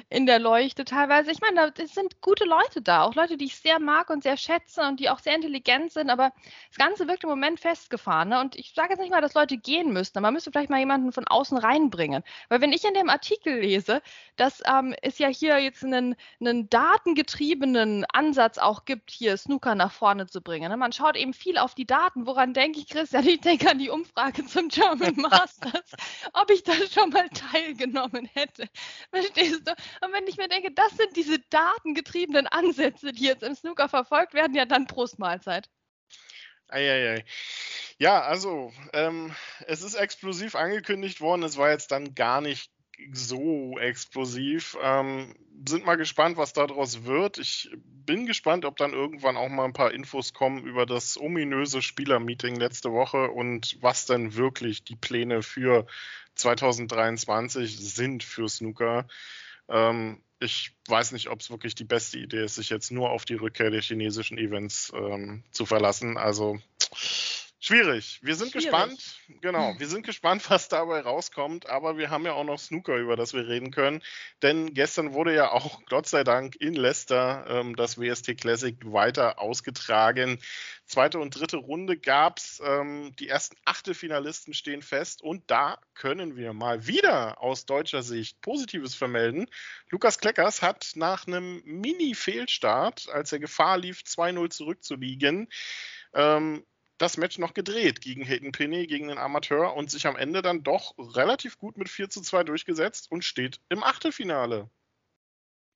in 0.09 0.27
der 0.27 0.37
Leuchte 0.37 0.85
teilweise. 0.85 1.31
Ich 1.31 1.41
meine, 1.41 1.73
es 1.77 1.95
sind 1.95 2.21
gute 2.21 2.45
Leute 2.45 2.83
da, 2.83 3.03
auch 3.03 3.15
Leute, 3.15 3.37
die 3.37 3.45
ich 3.45 3.55
sehr 3.55 3.79
mag 3.79 4.11
und 4.11 4.21
sehr 4.21 4.37
schätze 4.37 4.81
und 4.83 4.99
die 4.99 5.09
auch 5.09 5.17
sehr 5.17 5.33
intelligent 5.33 5.91
sind. 5.91 6.11
Aber 6.11 6.31
das 6.69 6.77
Ganze 6.77 7.07
wirkt 7.07 7.23
im 7.23 7.29
Moment 7.31 7.59
festgefahren. 7.59 8.29
Ne? 8.29 8.39
Und 8.39 8.55
ich 8.55 8.73
sage 8.75 8.89
jetzt 8.91 8.99
nicht 8.99 9.11
mal, 9.11 9.21
dass 9.21 9.33
Leute 9.33 9.57
gehen 9.57 9.93
müssten, 9.93 10.19
aber 10.19 10.27
man 10.27 10.35
müsste 10.35 10.51
vielleicht 10.51 10.69
mal 10.69 10.79
jemanden 10.79 11.11
von 11.11 11.27
außen 11.27 11.57
reinbringen. 11.57 12.23
Weil 12.49 12.61
wenn 12.61 12.71
ich 12.71 12.83
in 12.83 12.93
dem 12.93 13.09
Artikel 13.09 13.59
lese, 13.61 14.03
dass 14.35 14.61
ähm, 14.67 14.93
es 15.01 15.17
ja 15.17 15.27
hier 15.27 15.57
jetzt 15.57 15.83
einen, 15.83 16.15
einen 16.39 16.69
datengetriebenen 16.69 18.05
Ansatz 18.13 18.59
auch 18.59 18.85
gibt, 18.85 19.09
hier 19.09 19.37
Snooker 19.37 19.73
nach 19.73 19.91
vorne 19.91 20.27
zu 20.27 20.35
zu 20.36 20.42
bringen. 20.42 20.70
Ne? 20.70 20.75
Man 20.75 20.92
schaut 20.92 21.15
eben 21.15 21.34
viel 21.34 21.58
auf 21.58 21.75
die 21.75 21.86
Daten. 21.86 22.27
Woran 22.27 22.54
denke 22.54 22.80
ich, 22.80 22.89
Christian? 22.89 23.25
Ich 23.25 23.39
denke 23.39 23.72
an 23.72 23.80
die 23.80 23.89
Umfrage 23.89 24.46
zum 24.46 24.68
German 24.68 25.15
Masters, 25.15 25.92
ob 26.34 26.51
ich 26.51 26.62
da 26.63 26.74
schon 26.92 27.10
mal 27.12 27.30
teilgenommen 27.30 28.30
hätte. 28.34 28.68
Verstehst 29.12 29.65
du? 29.65 29.72
Und 30.06 30.12
wenn 30.12 30.27
ich 30.27 30.36
mir 30.36 30.50
denke, 30.50 30.74
das 30.74 30.92
sind 30.98 31.15
diese 31.15 31.39
datengetriebenen 31.50 32.48
Ansätze, 32.48 33.13
die 33.13 33.24
jetzt 33.24 33.44
im 33.44 33.56
Snooker 33.56 33.88
verfolgt 33.88 34.34
werden, 34.34 34.56
ja 34.56 34.65
dann 34.65 34.88
Prostmahlzeit. 34.88 35.70
Eieiei. 36.68 37.24
Ja, 37.98 38.22
also, 38.24 38.74
ähm, 38.92 39.34
es 39.68 39.84
ist 39.84 39.94
explosiv 39.94 40.56
angekündigt 40.56 41.22
worden. 41.22 41.44
Es 41.44 41.56
war 41.56 41.70
jetzt 41.70 41.92
dann 41.92 42.13
gar 42.13 42.42
nicht 42.42 42.75
so 43.11 43.77
explosiv. 43.79 44.77
Ähm, 44.81 45.35
sind 45.67 45.85
mal 45.85 45.95
gespannt, 45.95 46.37
was 46.37 46.53
daraus 46.53 47.05
wird. 47.05 47.37
Ich 47.37 47.69
bin 48.05 48.25
gespannt, 48.25 48.65
ob 48.65 48.77
dann 48.77 48.93
irgendwann 48.93 49.37
auch 49.37 49.49
mal 49.49 49.65
ein 49.65 49.73
paar 49.73 49.91
Infos 49.91 50.33
kommen 50.33 50.65
über 50.65 50.85
das 50.85 51.19
ominöse 51.19 51.81
Spielermeeting 51.81 52.55
letzte 52.55 52.91
Woche 52.91 53.29
und 53.29 53.77
was 53.81 54.05
denn 54.05 54.35
wirklich 54.35 54.83
die 54.83 54.95
Pläne 54.95 55.41
für 55.41 55.87
2023 56.35 57.77
sind 57.77 58.23
für 58.23 58.49
Snooker. 58.49 59.07
Ähm, 59.69 60.21
ich 60.39 60.75
weiß 60.87 61.13
nicht, 61.13 61.29
ob 61.29 61.39
es 61.39 61.49
wirklich 61.49 61.75
die 61.75 61.85
beste 61.85 62.19
Idee 62.19 62.43
ist, 62.43 62.55
sich 62.55 62.69
jetzt 62.69 62.91
nur 62.91 63.09
auf 63.09 63.25
die 63.25 63.35
Rückkehr 63.35 63.71
der 63.71 63.81
chinesischen 63.81 64.37
Events 64.37 64.91
ähm, 64.95 65.43
zu 65.51 65.65
verlassen. 65.65 66.17
Also 66.17 66.59
Schwierig. 67.65 68.19
Wir 68.22 68.36
sind 68.36 68.51
Schwierig. 68.51 68.67
gespannt. 68.67 69.17
Genau, 69.41 69.72
hm. 69.72 69.79
wir 69.79 69.88
sind 69.88 70.05
gespannt, 70.05 70.43
was 70.51 70.69
dabei 70.69 71.00
rauskommt. 71.00 71.67
Aber 71.67 71.98
wir 71.98 72.12
haben 72.12 72.24
ja 72.24 72.34
auch 72.34 72.43
noch 72.43 72.60
Snooker, 72.60 72.95
über 72.98 73.15
das 73.15 73.34
wir 73.34 73.48
reden 73.48 73.72
können. 73.72 74.03
Denn 74.43 74.75
gestern 74.75 75.13
wurde 75.13 75.34
ja 75.34 75.51
auch, 75.51 75.81
Gott 75.89 76.07
sei 76.07 76.24
Dank, 76.24 76.55
in 76.57 76.75
Leicester 76.75 77.43
ähm, 77.50 77.75
das 77.75 77.98
WST 77.98 78.38
Classic 78.38 78.77
weiter 78.84 79.39
ausgetragen. 79.39 80.38
Zweite 80.86 81.17
und 81.17 81.31
dritte 81.31 81.57
Runde 81.57 81.98
gab 81.98 82.38
es. 82.38 82.62
Ähm, 82.63 83.15
die 83.17 83.29
ersten 83.29 83.57
Achtelfinalisten 83.65 84.53
stehen 84.53 84.84
fest. 84.84 85.24
Und 85.24 85.50
da 85.50 85.79
können 85.95 86.36
wir 86.36 86.53
mal 86.53 86.86
wieder 86.86 87.41
aus 87.41 87.65
deutscher 87.65 88.03
Sicht 88.03 88.41
Positives 88.41 88.93
vermelden. 88.93 89.48
Lukas 89.89 90.19
Kleckers 90.19 90.62
hat 90.62 90.91
nach 90.93 91.25
einem 91.25 91.63
Mini-Fehlstart, 91.65 93.10
als 93.12 93.31
er 93.31 93.39
Gefahr 93.39 93.79
lief, 93.79 94.01
2-0 94.01 94.51
zurückzuliegen, 94.51 95.48
ähm, 96.13 96.63
das 96.97 97.17
Match 97.17 97.37
noch 97.37 97.53
gedreht 97.53 98.01
gegen 98.01 98.23
Hayden 98.23 98.51
Pinney, 98.51 98.87
gegen 98.87 99.07
den 99.09 99.17
Amateur 99.17 99.75
und 99.75 99.91
sich 99.91 100.07
am 100.07 100.15
Ende 100.15 100.41
dann 100.41 100.63
doch 100.63 100.93
relativ 100.97 101.57
gut 101.57 101.77
mit 101.77 101.89
4 101.89 102.09
zu 102.09 102.21
2 102.21 102.43
durchgesetzt 102.43 103.11
und 103.11 103.23
steht 103.23 103.59
im 103.69 103.83
Achtelfinale. 103.83 104.69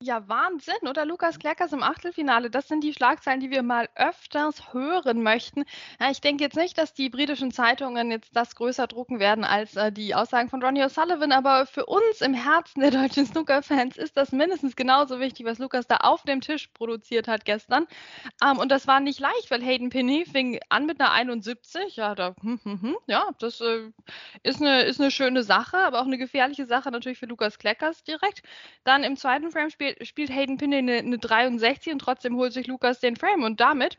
Ja, 0.02 0.26
Wahnsinn, 0.28 0.88
oder 0.88 1.04
Lukas 1.04 1.38
Klerkers 1.38 1.74
im 1.74 1.82
Achtelfinale? 1.82 2.48
Das 2.48 2.68
sind 2.68 2.82
die 2.82 2.94
Schlagzeilen, 2.94 3.38
die 3.40 3.50
wir 3.50 3.62
mal 3.62 3.86
öfters 3.96 4.72
hören 4.72 5.22
möchten. 5.22 5.64
Ja, 6.00 6.10
ich 6.10 6.22
denke 6.22 6.42
jetzt 6.42 6.56
nicht, 6.56 6.78
dass 6.78 6.94
die 6.94 7.10
britischen 7.10 7.50
Zeitungen 7.50 8.10
jetzt 8.10 8.34
das 8.34 8.54
größer 8.54 8.86
drucken 8.86 9.20
werden 9.20 9.44
als 9.44 9.76
äh, 9.76 9.92
die 9.92 10.14
Aussagen 10.14 10.48
von 10.48 10.62
Ronnie 10.62 10.84
O'Sullivan, 10.84 11.32
aber 11.32 11.66
für 11.66 11.84
uns 11.84 12.22
im 12.22 12.32
Herzen 12.32 12.80
der 12.80 12.92
deutschen 12.92 13.26
Snooker-Fans 13.26 13.98
ist 13.98 14.16
das 14.16 14.32
mindestens 14.32 14.74
genauso 14.74 15.20
wichtig, 15.20 15.44
was 15.44 15.58
Lukas 15.58 15.86
da 15.86 15.96
auf 15.96 16.22
dem 16.22 16.40
Tisch 16.40 16.68
produziert 16.68 17.28
hat 17.28 17.44
gestern. 17.44 17.86
Ähm, 18.42 18.56
und 18.58 18.70
das 18.70 18.86
war 18.86 19.00
nicht 19.00 19.20
leicht, 19.20 19.50
weil 19.50 19.62
Hayden 19.62 19.90
Penny 19.90 20.24
fing 20.24 20.60
an 20.70 20.86
mit 20.86 20.98
einer 20.98 21.12
71. 21.12 21.96
Ja, 21.96 22.14
da, 22.14 22.34
hm, 22.40 22.58
hm, 22.62 22.80
hm, 22.80 22.96
ja 23.06 23.28
das 23.38 23.60
äh, 23.60 23.90
ist, 24.42 24.62
eine, 24.62 24.82
ist 24.82 24.98
eine 24.98 25.10
schöne 25.10 25.42
Sache, 25.42 25.76
aber 25.76 26.00
auch 26.00 26.06
eine 26.06 26.16
gefährliche 26.18 26.64
Sache 26.64 26.90
natürlich 26.90 27.18
für 27.18 27.26
Lukas 27.26 27.58
Kleckers 27.58 28.02
direkt. 28.02 28.42
Dann 28.84 29.04
im 29.04 29.16
zweiten 29.18 29.50
Frame-Spiel 29.90 30.06
spielt 30.06 30.30
Hayden 30.30 30.56
Pinney 30.58 30.78
eine, 30.78 30.98
eine 30.98 31.18
63 31.18 31.92
und 31.92 31.98
trotzdem 32.00 32.36
holt 32.36 32.52
sich 32.52 32.66
Lukas 32.66 33.00
den 33.00 33.16
Frame. 33.16 33.44
Und 33.44 33.60
damit 33.60 33.98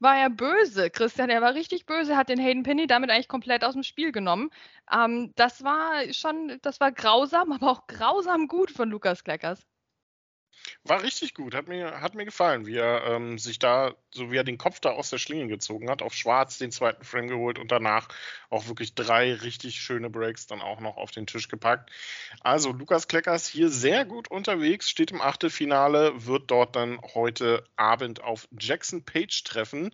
war 0.00 0.16
er 0.16 0.30
böse, 0.30 0.90
Christian. 0.90 1.30
Er 1.30 1.42
war 1.42 1.54
richtig 1.54 1.86
böse, 1.86 2.16
hat 2.16 2.28
den 2.28 2.38
Hayden 2.38 2.62
Pinney 2.62 2.86
damit 2.86 3.10
eigentlich 3.10 3.28
komplett 3.28 3.64
aus 3.64 3.74
dem 3.74 3.82
Spiel 3.82 4.12
genommen. 4.12 4.50
Ähm, 4.92 5.32
das 5.36 5.64
war 5.64 6.12
schon, 6.12 6.58
das 6.62 6.80
war 6.80 6.92
grausam, 6.92 7.52
aber 7.52 7.70
auch 7.70 7.86
grausam 7.86 8.48
gut 8.48 8.70
von 8.70 8.90
Lukas 8.90 9.24
Kleckers. 9.24 9.66
War 10.82 11.02
richtig 11.02 11.34
gut, 11.34 11.54
hat 11.54 11.68
mir, 11.68 12.00
hat 12.00 12.14
mir 12.14 12.24
gefallen, 12.24 12.66
wie 12.66 12.76
er 12.76 13.04
ähm, 13.06 13.38
sich 13.38 13.58
da, 13.58 13.94
so 14.10 14.30
wie 14.30 14.36
er 14.36 14.44
den 14.44 14.58
Kopf 14.58 14.80
da 14.80 14.90
aus 14.90 15.10
der 15.10 15.18
Schlinge 15.18 15.46
gezogen 15.46 15.90
hat, 15.90 16.02
auf 16.02 16.14
Schwarz 16.14 16.58
den 16.58 16.72
zweiten 16.72 17.04
Frame 17.04 17.28
geholt 17.28 17.58
und 17.58 17.70
danach 17.70 18.08
auch 18.50 18.66
wirklich 18.66 18.94
drei 18.94 19.34
richtig 19.34 19.80
schöne 19.80 20.10
Breaks 20.10 20.46
dann 20.46 20.62
auch 20.62 20.80
noch 20.80 20.96
auf 20.96 21.10
den 21.10 21.26
Tisch 21.26 21.48
gepackt. 21.48 21.90
Also 22.40 22.72
Lukas 22.72 23.08
Kleckers 23.08 23.46
hier 23.46 23.68
sehr 23.68 24.04
gut 24.04 24.30
unterwegs, 24.30 24.88
steht 24.88 25.10
im 25.10 25.20
Achtelfinale, 25.20 26.26
wird 26.26 26.50
dort 26.50 26.76
dann 26.76 27.00
heute 27.14 27.66
Abend 27.76 28.22
auf 28.22 28.48
Jackson 28.58 29.04
Page 29.04 29.44
treffen. 29.44 29.90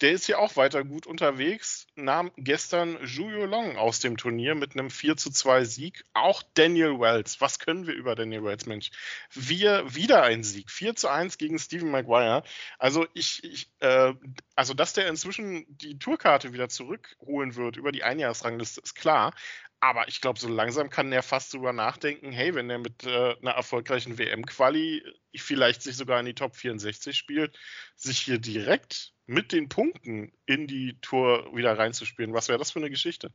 Der 0.00 0.12
ist 0.12 0.28
ja 0.28 0.38
auch 0.38 0.56
weiter 0.56 0.82
gut 0.82 1.06
unterwegs, 1.06 1.86
nahm 1.94 2.30
gestern 2.36 2.98
Julio 3.04 3.44
Long 3.44 3.76
aus 3.76 4.00
dem 4.00 4.16
Turnier 4.16 4.54
mit 4.54 4.72
einem 4.72 4.88
4 4.88 5.18
zu 5.18 5.30
2 5.30 5.64
Sieg. 5.64 6.04
Auch 6.14 6.42
Daniel 6.54 6.98
Wells. 7.00 7.40
Was 7.42 7.58
können 7.58 7.86
wir 7.86 7.92
über 7.92 8.14
Daniel 8.14 8.44
Wells, 8.44 8.64
Mensch? 8.64 8.90
Wir 9.32 9.94
wieder 9.94 10.22
ein 10.22 10.42
Sieg. 10.42 10.70
4 10.70 10.96
zu 10.96 11.08
1 11.08 11.36
gegen 11.36 11.58
Stephen 11.58 11.90
Maguire. 11.90 12.44
Also 12.78 13.06
ich, 13.12 13.44
ich 13.44 13.70
äh, 13.80 14.14
also 14.54 14.74
dass 14.74 14.92
der 14.92 15.08
inzwischen 15.08 15.64
die 15.68 15.98
Tourkarte 15.98 16.52
wieder 16.52 16.68
zurückholen 16.68 17.56
wird 17.56 17.76
über 17.76 17.92
die 17.92 18.02
Einjahresrangliste, 18.02 18.80
ist 18.80 18.94
klar. 18.94 19.34
Aber 19.80 20.08
ich 20.08 20.20
glaube, 20.20 20.38
so 20.38 20.48
langsam 20.48 20.90
kann 20.90 21.10
er 21.10 21.22
fast 21.22 21.54
drüber 21.54 21.72
nachdenken, 21.72 22.32
hey, 22.32 22.54
wenn 22.54 22.68
er 22.68 22.78
mit 22.78 23.04
äh, 23.04 23.34
einer 23.40 23.52
erfolgreichen 23.52 24.18
WM-Quali 24.18 25.02
vielleicht 25.36 25.82
sich 25.82 25.96
sogar 25.96 26.20
in 26.20 26.26
die 26.26 26.34
Top 26.34 26.54
64 26.54 27.16
spielt, 27.16 27.58
sich 27.96 28.20
hier 28.20 28.38
direkt 28.38 29.14
mit 29.26 29.52
den 29.52 29.68
Punkten 29.70 30.32
in 30.44 30.66
die 30.66 31.00
Tour 31.00 31.50
wieder 31.56 31.78
reinzuspielen. 31.78 32.34
Was 32.34 32.48
wäre 32.48 32.58
das 32.58 32.72
für 32.72 32.80
eine 32.80 32.90
Geschichte? 32.90 33.32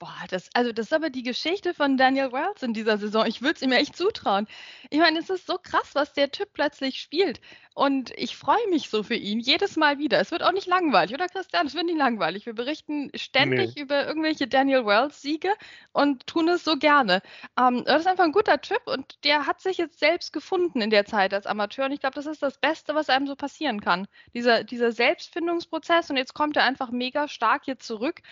Boah, 0.00 0.24
das, 0.28 0.50
also 0.54 0.72
das 0.72 0.86
ist 0.86 0.92
aber 0.92 1.08
die 1.08 1.22
Geschichte 1.22 1.72
von 1.72 1.96
Daniel 1.96 2.32
Wells 2.32 2.62
in 2.64 2.74
dieser 2.74 2.98
Saison. 2.98 3.26
Ich 3.26 3.42
würde 3.42 3.54
es 3.54 3.62
ihm 3.62 3.70
echt 3.70 3.96
zutrauen. 3.96 4.48
Ich 4.90 4.98
meine, 4.98 5.20
es 5.20 5.30
ist 5.30 5.46
so 5.46 5.56
krass, 5.56 5.90
was 5.94 6.12
der 6.12 6.32
Typ 6.32 6.52
plötzlich 6.52 7.00
spielt. 7.00 7.40
Und 7.74 8.12
ich 8.16 8.36
freue 8.36 8.68
mich 8.70 8.90
so 8.90 9.04
für 9.04 9.14
ihn 9.14 9.38
jedes 9.38 9.76
Mal 9.76 9.98
wieder. 9.98 10.20
Es 10.20 10.32
wird 10.32 10.42
auch 10.42 10.52
nicht 10.52 10.66
langweilig, 10.66 11.14
oder 11.14 11.28
Christian? 11.28 11.66
Es 11.66 11.74
wird 11.74 11.86
nicht 11.86 11.96
langweilig. 11.96 12.44
Wir 12.44 12.54
berichten 12.54 13.10
ständig 13.14 13.76
nee. 13.76 13.82
über 13.82 14.04
irgendwelche 14.06 14.48
Daniel 14.48 14.84
Wells-Siege 14.84 15.52
und 15.92 16.26
tun 16.26 16.48
es 16.48 16.64
so 16.64 16.76
gerne. 16.76 17.22
Ähm, 17.58 17.84
das 17.84 18.00
ist 18.00 18.06
einfach 18.08 18.24
ein 18.24 18.32
guter 18.32 18.60
Typ 18.60 18.82
und 18.86 19.24
der 19.24 19.46
hat 19.46 19.60
sich 19.60 19.78
jetzt 19.78 20.00
selbst 20.00 20.32
gefunden 20.32 20.80
in 20.80 20.90
der 20.90 21.04
Zeit 21.04 21.32
als 21.32 21.46
Amateur. 21.46 21.86
Und 21.86 21.92
ich 21.92 22.00
glaube, 22.00 22.16
das 22.16 22.26
ist 22.26 22.42
das 22.42 22.58
Beste, 22.58 22.96
was 22.96 23.08
einem 23.10 23.28
so 23.28 23.36
passieren 23.36 23.80
kann. 23.80 24.08
Dieser, 24.34 24.64
dieser 24.64 24.90
Selbstfindungsprozess 24.90 26.10
und 26.10 26.16
jetzt 26.16 26.34
kommt 26.34 26.56
er 26.56 26.64
einfach 26.64 26.90
mega 26.90 27.28
stark 27.28 27.64
hier 27.64 27.78
zurück. 27.78 28.22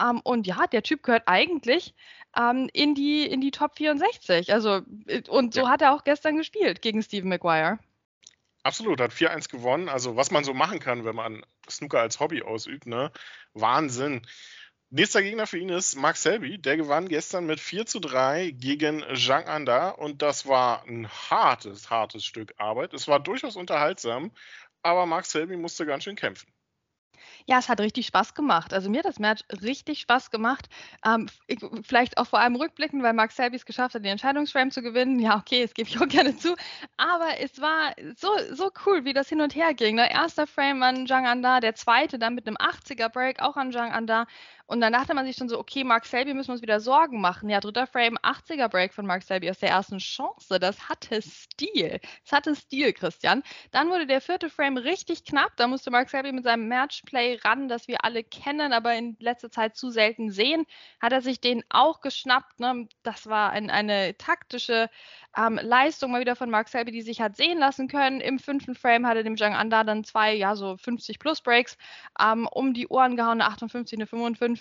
Ähm, 0.00 0.20
und 0.22 0.46
ja, 0.46 0.66
der 0.66 0.82
Typ 0.82 1.02
gehört 1.02 1.24
eigentlich 1.26 1.94
ähm, 2.36 2.68
in, 2.72 2.94
die, 2.94 3.26
in 3.26 3.40
die 3.40 3.50
Top 3.50 3.76
64. 3.76 4.52
Also, 4.52 4.82
äh, 5.06 5.22
und 5.28 5.54
so 5.54 5.62
ja. 5.62 5.68
hat 5.68 5.82
er 5.82 5.94
auch 5.94 6.04
gestern 6.04 6.36
gespielt 6.36 6.82
gegen 6.82 7.02
Stephen 7.02 7.28
Maguire. 7.28 7.78
Absolut, 8.62 9.00
hat 9.00 9.12
4-1 9.12 9.50
gewonnen. 9.50 9.88
Also, 9.88 10.16
was 10.16 10.30
man 10.30 10.44
so 10.44 10.52
machen 10.52 10.80
kann, 10.80 11.04
wenn 11.04 11.16
man 11.16 11.44
Snooker 11.68 12.00
als 12.00 12.20
Hobby 12.20 12.42
ausübt, 12.42 12.86
ne? 12.86 13.10
Wahnsinn. 13.54 14.22
Nächster 14.92 15.22
Gegner 15.22 15.46
für 15.46 15.58
ihn 15.58 15.68
ist 15.68 15.94
Mark 15.94 16.16
Selby. 16.16 16.58
Der 16.58 16.76
gewann 16.76 17.08
gestern 17.08 17.46
mit 17.46 17.60
4 17.60 17.86
zu 17.86 18.00
3 18.00 18.50
gegen 18.50 19.04
Zhang 19.14 19.46
Anda 19.46 19.90
und 19.90 20.20
das 20.20 20.46
war 20.46 20.84
ein 20.84 21.08
hartes, 21.08 21.90
hartes 21.90 22.24
Stück 22.24 22.54
Arbeit. 22.58 22.92
Es 22.92 23.06
war 23.06 23.20
durchaus 23.20 23.54
unterhaltsam, 23.54 24.32
aber 24.82 25.06
Mark 25.06 25.26
Selby 25.26 25.56
musste 25.56 25.86
ganz 25.86 26.04
schön 26.04 26.16
kämpfen. 26.16 26.52
Ja, 27.46 27.58
es 27.58 27.68
hat 27.68 27.80
richtig 27.80 28.06
Spaß 28.06 28.34
gemacht. 28.34 28.72
Also 28.72 28.88
mir 28.90 28.98
hat 28.98 29.04
das 29.06 29.18
Match 29.18 29.42
richtig 29.62 30.00
Spaß 30.00 30.30
gemacht. 30.30 30.68
Ähm, 31.04 31.28
ich, 31.46 31.58
vielleicht 31.82 32.18
auch 32.18 32.26
vor 32.26 32.38
allem 32.40 32.56
rückblickend, 32.56 33.02
weil 33.02 33.12
Mark 33.12 33.32
Selby 33.32 33.56
es 33.56 33.64
geschafft 33.66 33.94
hat, 33.94 34.04
den 34.04 34.12
Entscheidungsframe 34.12 34.70
zu 34.70 34.82
gewinnen. 34.82 35.18
Ja, 35.18 35.36
okay, 35.36 35.62
das 35.62 35.74
gebe 35.74 35.88
ich 35.88 36.00
auch 36.00 36.08
gerne 36.08 36.36
zu. 36.36 36.54
Aber 36.96 37.38
es 37.40 37.60
war 37.60 37.94
so, 38.16 38.28
so 38.52 38.70
cool, 38.86 39.04
wie 39.04 39.12
das 39.12 39.28
hin 39.28 39.40
und 39.40 39.54
her 39.54 39.74
ging. 39.74 39.96
Ne? 39.96 40.10
Erster 40.10 40.46
Frame 40.46 40.82
an 40.82 41.06
Zhang 41.06 41.26
Anda, 41.26 41.60
der 41.60 41.74
zweite 41.74 42.18
dann 42.18 42.34
mit 42.34 42.46
einem 42.46 42.56
80er 42.56 43.08
Break 43.08 43.40
auch 43.42 43.56
an 43.56 43.72
Zhang 43.72 43.92
Anda. 43.92 44.26
Und 44.70 44.80
dann 44.80 44.92
dachte 44.92 45.14
man 45.14 45.26
sich 45.26 45.34
schon 45.34 45.48
so, 45.48 45.58
okay, 45.58 45.82
Mark 45.82 46.06
Selby 46.06 46.32
müssen 46.32 46.50
wir 46.50 46.52
uns 46.52 46.62
wieder 46.62 46.78
Sorgen 46.78 47.20
machen. 47.20 47.50
Ja, 47.50 47.58
dritter 47.58 47.88
Frame, 47.88 48.16
80er 48.18 48.68
Break 48.68 48.94
von 48.94 49.04
Mark 49.04 49.24
Selby 49.24 49.50
aus 49.50 49.58
der 49.58 49.70
ersten 49.70 49.98
Chance. 49.98 50.60
Das 50.60 50.88
hatte 50.88 51.20
Stil. 51.22 51.98
Das 52.22 52.30
hatte 52.30 52.54
Stil, 52.54 52.92
Christian. 52.92 53.42
Dann 53.72 53.90
wurde 53.90 54.06
der 54.06 54.20
vierte 54.20 54.48
Frame 54.48 54.76
richtig 54.76 55.24
knapp. 55.24 55.56
Da 55.56 55.66
musste 55.66 55.90
Mark 55.90 56.08
Selby 56.08 56.30
mit 56.30 56.44
seinem 56.44 56.68
Matchplay 56.68 57.40
ran, 57.42 57.66
das 57.66 57.88
wir 57.88 58.04
alle 58.04 58.22
kennen, 58.22 58.72
aber 58.72 58.94
in 58.94 59.16
letzter 59.18 59.50
Zeit 59.50 59.76
zu 59.76 59.90
selten 59.90 60.30
sehen. 60.30 60.64
Hat 61.00 61.12
er 61.12 61.20
sich 61.20 61.40
den 61.40 61.64
auch 61.68 62.00
geschnappt. 62.00 62.60
Ne? 62.60 62.86
Das 63.02 63.26
war 63.26 63.50
ein, 63.50 63.70
eine 63.70 64.16
taktische 64.18 64.88
ähm, 65.36 65.58
Leistung 65.62 66.12
mal 66.12 66.20
wieder 66.20 66.36
von 66.36 66.50
Mark 66.50 66.68
Selby, 66.68 66.92
die 66.92 67.02
sich 67.02 67.20
hat 67.20 67.36
sehen 67.36 67.58
lassen 67.58 67.88
können. 67.88 68.20
Im 68.20 68.38
fünften 68.38 68.74
Frame 68.74 69.06
hatte 69.06 69.24
dem 69.24 69.36
Zhang 69.36 69.54
Anda 69.54 69.84
dann 69.84 70.04
zwei, 70.04 70.34
ja, 70.34 70.54
so 70.54 70.76
50 70.76 71.18
plus 71.18 71.40
Breaks 71.40 71.76
ähm, 72.20 72.48
um 72.52 72.74
die 72.74 72.88
Ohren 72.88 73.16
gehauen, 73.16 73.40
eine 73.40 73.46
58, 73.46 73.98
eine 73.98 74.06
55. 74.06 74.59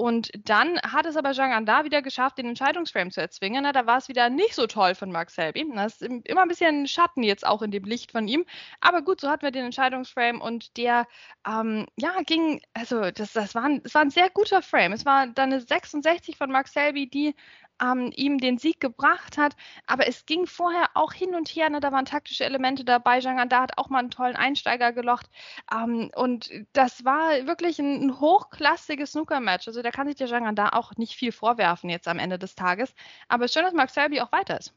Und 0.00 0.30
dann 0.48 0.80
hat 0.80 1.04
es 1.04 1.14
aber 1.18 1.34
Zhang 1.34 1.52
Anda 1.52 1.84
wieder 1.84 2.00
geschafft, 2.00 2.38
den 2.38 2.46
Entscheidungsframe 2.46 3.10
zu 3.10 3.20
erzwingen. 3.20 3.70
Da 3.70 3.84
war 3.84 3.98
es 3.98 4.08
wieder 4.08 4.30
nicht 4.30 4.54
so 4.54 4.66
toll 4.66 4.94
von 4.94 5.12
Mark 5.12 5.30
Selby. 5.30 5.70
Das 5.74 6.00
ist 6.00 6.10
immer 6.24 6.40
ein 6.40 6.48
bisschen 6.48 6.86
Schatten 6.86 7.22
jetzt 7.22 7.46
auch 7.46 7.60
in 7.60 7.70
dem 7.70 7.84
Licht 7.84 8.10
von 8.10 8.26
ihm. 8.26 8.46
Aber 8.80 9.02
gut, 9.02 9.20
so 9.20 9.28
hatten 9.28 9.42
wir 9.42 9.50
den 9.50 9.66
Entscheidungsframe 9.66 10.40
und 10.40 10.78
der, 10.78 11.06
ähm, 11.46 11.86
ja, 11.96 12.16
ging, 12.24 12.62
also 12.72 13.10
das, 13.10 13.34
das, 13.34 13.54
war 13.54 13.64
ein, 13.64 13.82
das 13.82 13.92
war 13.92 14.00
ein 14.00 14.10
sehr 14.10 14.30
guter 14.30 14.62
Frame. 14.62 14.94
Es 14.94 15.04
war 15.04 15.26
dann 15.26 15.52
eine 15.52 15.60
66 15.60 16.38
von 16.38 16.50
Mark 16.50 16.68
Selby, 16.68 17.06
die 17.10 17.34
ähm, 17.80 18.12
ihm 18.14 18.38
den 18.38 18.58
Sieg 18.58 18.80
gebracht 18.80 19.38
hat. 19.38 19.56
Aber 19.86 20.06
es 20.06 20.26
ging 20.26 20.46
vorher 20.46 20.90
auch 20.94 21.12
hin 21.12 21.34
und 21.34 21.48
her. 21.48 21.70
Ne? 21.70 21.80
Da 21.80 21.92
waren 21.92 22.04
taktische 22.04 22.44
Elemente 22.44 22.84
dabei. 22.84 23.20
Jean 23.20 23.48
da 23.48 23.62
hat 23.62 23.78
auch 23.78 23.88
mal 23.88 24.00
einen 24.00 24.10
tollen 24.10 24.36
Einsteiger 24.36 24.92
gelocht. 24.92 25.30
Ähm, 25.72 26.10
und 26.14 26.50
das 26.72 27.04
war 27.04 27.46
wirklich 27.46 27.78
ein, 27.78 28.06
ein 28.06 28.20
hochklassiges 28.20 29.12
Snooker-Match. 29.12 29.68
Also 29.68 29.82
da 29.82 29.90
kann 29.90 30.06
sich 30.06 30.16
der 30.16 30.28
Jean 30.28 30.54
da 30.54 30.70
auch 30.70 30.92
nicht 30.96 31.14
viel 31.14 31.32
vorwerfen 31.32 31.90
jetzt 31.90 32.08
am 32.08 32.18
Ende 32.18 32.38
des 32.38 32.54
Tages. 32.54 32.94
Aber 33.28 33.48
schön, 33.48 33.64
dass 33.64 33.74
Mark 33.74 33.90
Selby 33.90 34.20
auch 34.20 34.32
weiter 34.32 34.58
ist. 34.58 34.74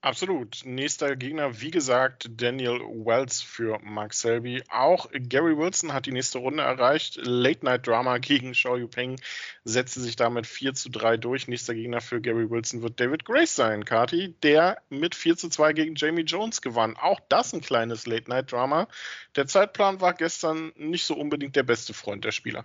Absolut. 0.00 0.62
Nächster 0.64 1.16
Gegner, 1.16 1.60
wie 1.60 1.72
gesagt, 1.72 2.30
Daniel 2.30 2.78
Wells 2.78 3.42
für 3.42 3.80
Mark 3.82 4.14
Selby. 4.14 4.62
Auch 4.68 5.08
Gary 5.12 5.58
Wilson 5.58 5.92
hat 5.92 6.06
die 6.06 6.12
nächste 6.12 6.38
Runde 6.38 6.62
erreicht. 6.62 7.18
Late 7.20 7.64
Night 7.64 7.84
Drama 7.84 8.18
gegen 8.18 8.52
Xiao 8.52 8.76
Yupeng 8.76 9.20
setzte 9.64 10.00
sich 10.00 10.14
damit 10.14 10.46
4 10.46 10.74
zu 10.74 10.88
3 10.88 11.16
durch. 11.16 11.48
Nächster 11.48 11.74
Gegner 11.74 12.00
für 12.00 12.20
Gary 12.20 12.48
Wilson 12.48 12.82
wird 12.82 13.00
David 13.00 13.24
Grace 13.24 13.56
sein, 13.56 13.84
Kati, 13.84 14.36
der 14.44 14.80
mit 14.88 15.16
4 15.16 15.36
zu 15.36 15.48
2 15.48 15.72
gegen 15.72 15.96
Jamie 15.96 16.22
Jones 16.22 16.62
gewann. 16.62 16.96
Auch 16.96 17.18
das 17.28 17.52
ein 17.52 17.60
kleines 17.60 18.06
Late 18.06 18.30
Night 18.30 18.52
Drama. 18.52 18.86
Der 19.34 19.48
Zeitplan 19.48 20.00
war 20.00 20.14
gestern 20.14 20.72
nicht 20.76 21.04
so 21.06 21.16
unbedingt 21.16 21.56
der 21.56 21.64
beste 21.64 21.92
Freund 21.92 22.24
der 22.24 22.30
Spieler. 22.32 22.64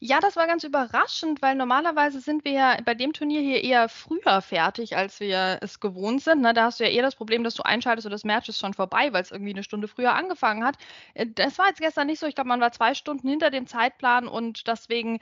Ja, 0.00 0.20
das 0.20 0.36
war 0.36 0.46
ganz 0.46 0.64
überraschend, 0.64 1.42
weil 1.42 1.54
normalerweise 1.54 2.20
sind 2.20 2.44
wir 2.44 2.52
ja 2.52 2.76
bei 2.84 2.94
dem 2.94 3.12
Turnier 3.12 3.40
hier 3.40 3.62
eher 3.62 3.88
früher 3.88 4.40
fertig, 4.42 4.96
als 4.96 5.20
wir 5.20 5.58
es 5.62 5.80
gewohnt 5.80 6.22
sind. 6.22 6.42
Ne? 6.42 6.54
Da 6.54 6.64
hast 6.64 6.80
du 6.80 6.84
ja 6.84 6.90
eher 6.90 7.02
das 7.02 7.16
Problem, 7.16 7.44
dass 7.44 7.54
du 7.54 7.62
einschaltest 7.62 8.06
und 8.06 8.12
das 8.12 8.24
Match 8.24 8.48
ist 8.48 8.58
schon 8.58 8.74
vorbei, 8.74 9.12
weil 9.12 9.22
es 9.22 9.30
irgendwie 9.30 9.52
eine 9.52 9.62
Stunde 9.62 9.88
früher 9.88 10.14
angefangen 10.14 10.64
hat. 10.64 10.76
Äh, 11.14 11.26
das 11.26 11.58
war 11.58 11.68
jetzt 11.68 11.80
gestern 11.80 12.06
nicht 12.06 12.20
so. 12.20 12.26
Ich 12.26 12.34
glaube, 12.34 12.48
man 12.48 12.60
war 12.60 12.72
zwei 12.72 12.94
Stunden 12.94 13.28
hinter 13.28 13.50
dem 13.50 13.66
Zeitplan 13.66 14.28
und 14.28 14.66
deswegen 14.66 15.18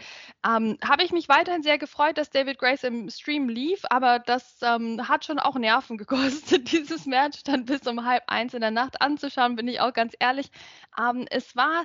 ähm, 0.46 0.78
habe 0.84 1.04
ich 1.04 1.12
mich 1.12 1.28
weiterhin 1.28 1.62
sehr 1.62 1.78
gefreut, 1.78 2.18
dass 2.18 2.30
David 2.30 2.58
Grace 2.58 2.84
im 2.84 3.08
Stream 3.10 3.48
lief, 3.48 3.82
aber 3.90 4.18
das 4.18 4.58
ähm, 4.62 5.08
hat 5.08 5.24
schon 5.24 5.38
auch 5.38 5.56
Nerven 5.56 5.98
gekostet, 5.98 6.72
dieses 6.72 7.06
Match 7.06 7.42
dann 7.44 7.64
bis 7.64 7.86
um 7.86 8.04
halb 8.04 8.24
eins 8.26 8.54
in 8.54 8.60
der 8.60 8.70
Nacht 8.70 9.00
anzuschauen, 9.00 9.56
bin 9.56 9.68
ich 9.68 9.80
auch 9.80 9.92
ganz 9.92 10.14
ehrlich. 10.18 10.50
Ähm, 10.98 11.26
es 11.30 11.56
war 11.56 11.84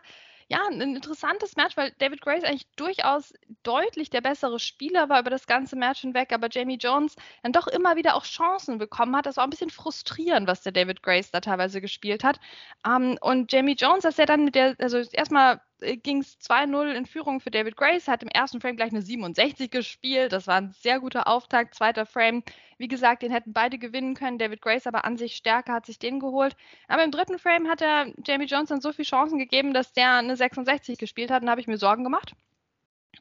ja, 0.51 0.67
ein 0.69 0.81
interessantes 0.81 1.55
Match, 1.55 1.77
weil 1.77 1.93
David 1.99 2.19
Grace 2.19 2.43
eigentlich 2.43 2.67
durchaus 2.75 3.33
deutlich 3.63 4.09
der 4.09 4.19
bessere 4.19 4.59
Spieler 4.59 5.07
war 5.07 5.21
über 5.21 5.29
das 5.29 5.47
ganze 5.47 5.77
Match 5.77 6.01
hinweg, 6.01 6.33
aber 6.33 6.49
Jamie 6.51 6.75
Jones 6.75 7.15
dann 7.41 7.53
doch 7.53 7.67
immer 7.67 7.95
wieder 7.95 8.15
auch 8.15 8.25
Chancen 8.25 8.77
bekommen 8.77 9.15
hat. 9.15 9.25
Das 9.25 9.37
war 9.37 9.45
ein 9.45 9.49
bisschen 9.49 9.69
frustrierend, 9.69 10.49
was 10.49 10.61
der 10.61 10.73
David 10.73 11.03
Grace 11.03 11.31
da 11.31 11.39
teilweise 11.39 11.79
gespielt 11.79 12.25
hat. 12.25 12.37
Ähm, 12.85 13.17
und 13.21 13.49
Jamie 13.53 13.75
Jones, 13.75 14.03
dass 14.03 14.19
er 14.19 14.25
dann 14.25 14.43
mit 14.43 14.55
der, 14.55 14.75
also 14.79 14.97
erstmal 15.13 15.61
ging 15.81 16.19
es 16.19 16.39
2-0 16.39 16.91
in 16.93 17.05
Führung 17.05 17.39
für 17.39 17.51
David 17.51 17.75
Grace, 17.75 18.07
hat 18.07 18.23
im 18.23 18.29
ersten 18.29 18.61
Frame 18.61 18.75
gleich 18.77 18.91
eine 18.91 19.01
67 19.01 19.69
gespielt. 19.71 20.31
Das 20.31 20.47
war 20.47 20.57
ein 20.57 20.71
sehr 20.71 20.99
guter 20.99 21.27
Auftakt. 21.27 21.75
Zweiter 21.75 22.05
Frame, 22.05 22.43
wie 22.77 22.87
gesagt, 22.87 23.23
den 23.23 23.31
hätten 23.31 23.53
beide 23.53 23.77
gewinnen 23.77 24.13
können. 24.13 24.37
David 24.37 24.61
Grace 24.61 24.87
aber 24.87 25.05
an 25.05 25.17
sich 25.17 25.35
stärker 25.35 25.73
hat 25.73 25.85
sich 25.85 25.99
den 25.99 26.19
geholt. 26.19 26.55
Aber 26.87 27.03
im 27.03 27.11
dritten 27.11 27.39
Frame 27.39 27.67
hat 27.67 27.81
er 27.81 28.13
Jamie 28.25 28.45
Johnson 28.45 28.81
so 28.81 28.91
viele 28.93 29.07
Chancen 29.07 29.39
gegeben, 29.39 29.73
dass 29.73 29.93
der 29.93 30.15
eine 30.15 30.35
66 30.35 30.97
gespielt 30.97 31.31
hat. 31.31 31.41
Und 31.41 31.47
da 31.47 31.51
habe 31.51 31.61
ich 31.61 31.67
mir 31.67 31.77
Sorgen 31.77 32.03
gemacht. 32.03 32.33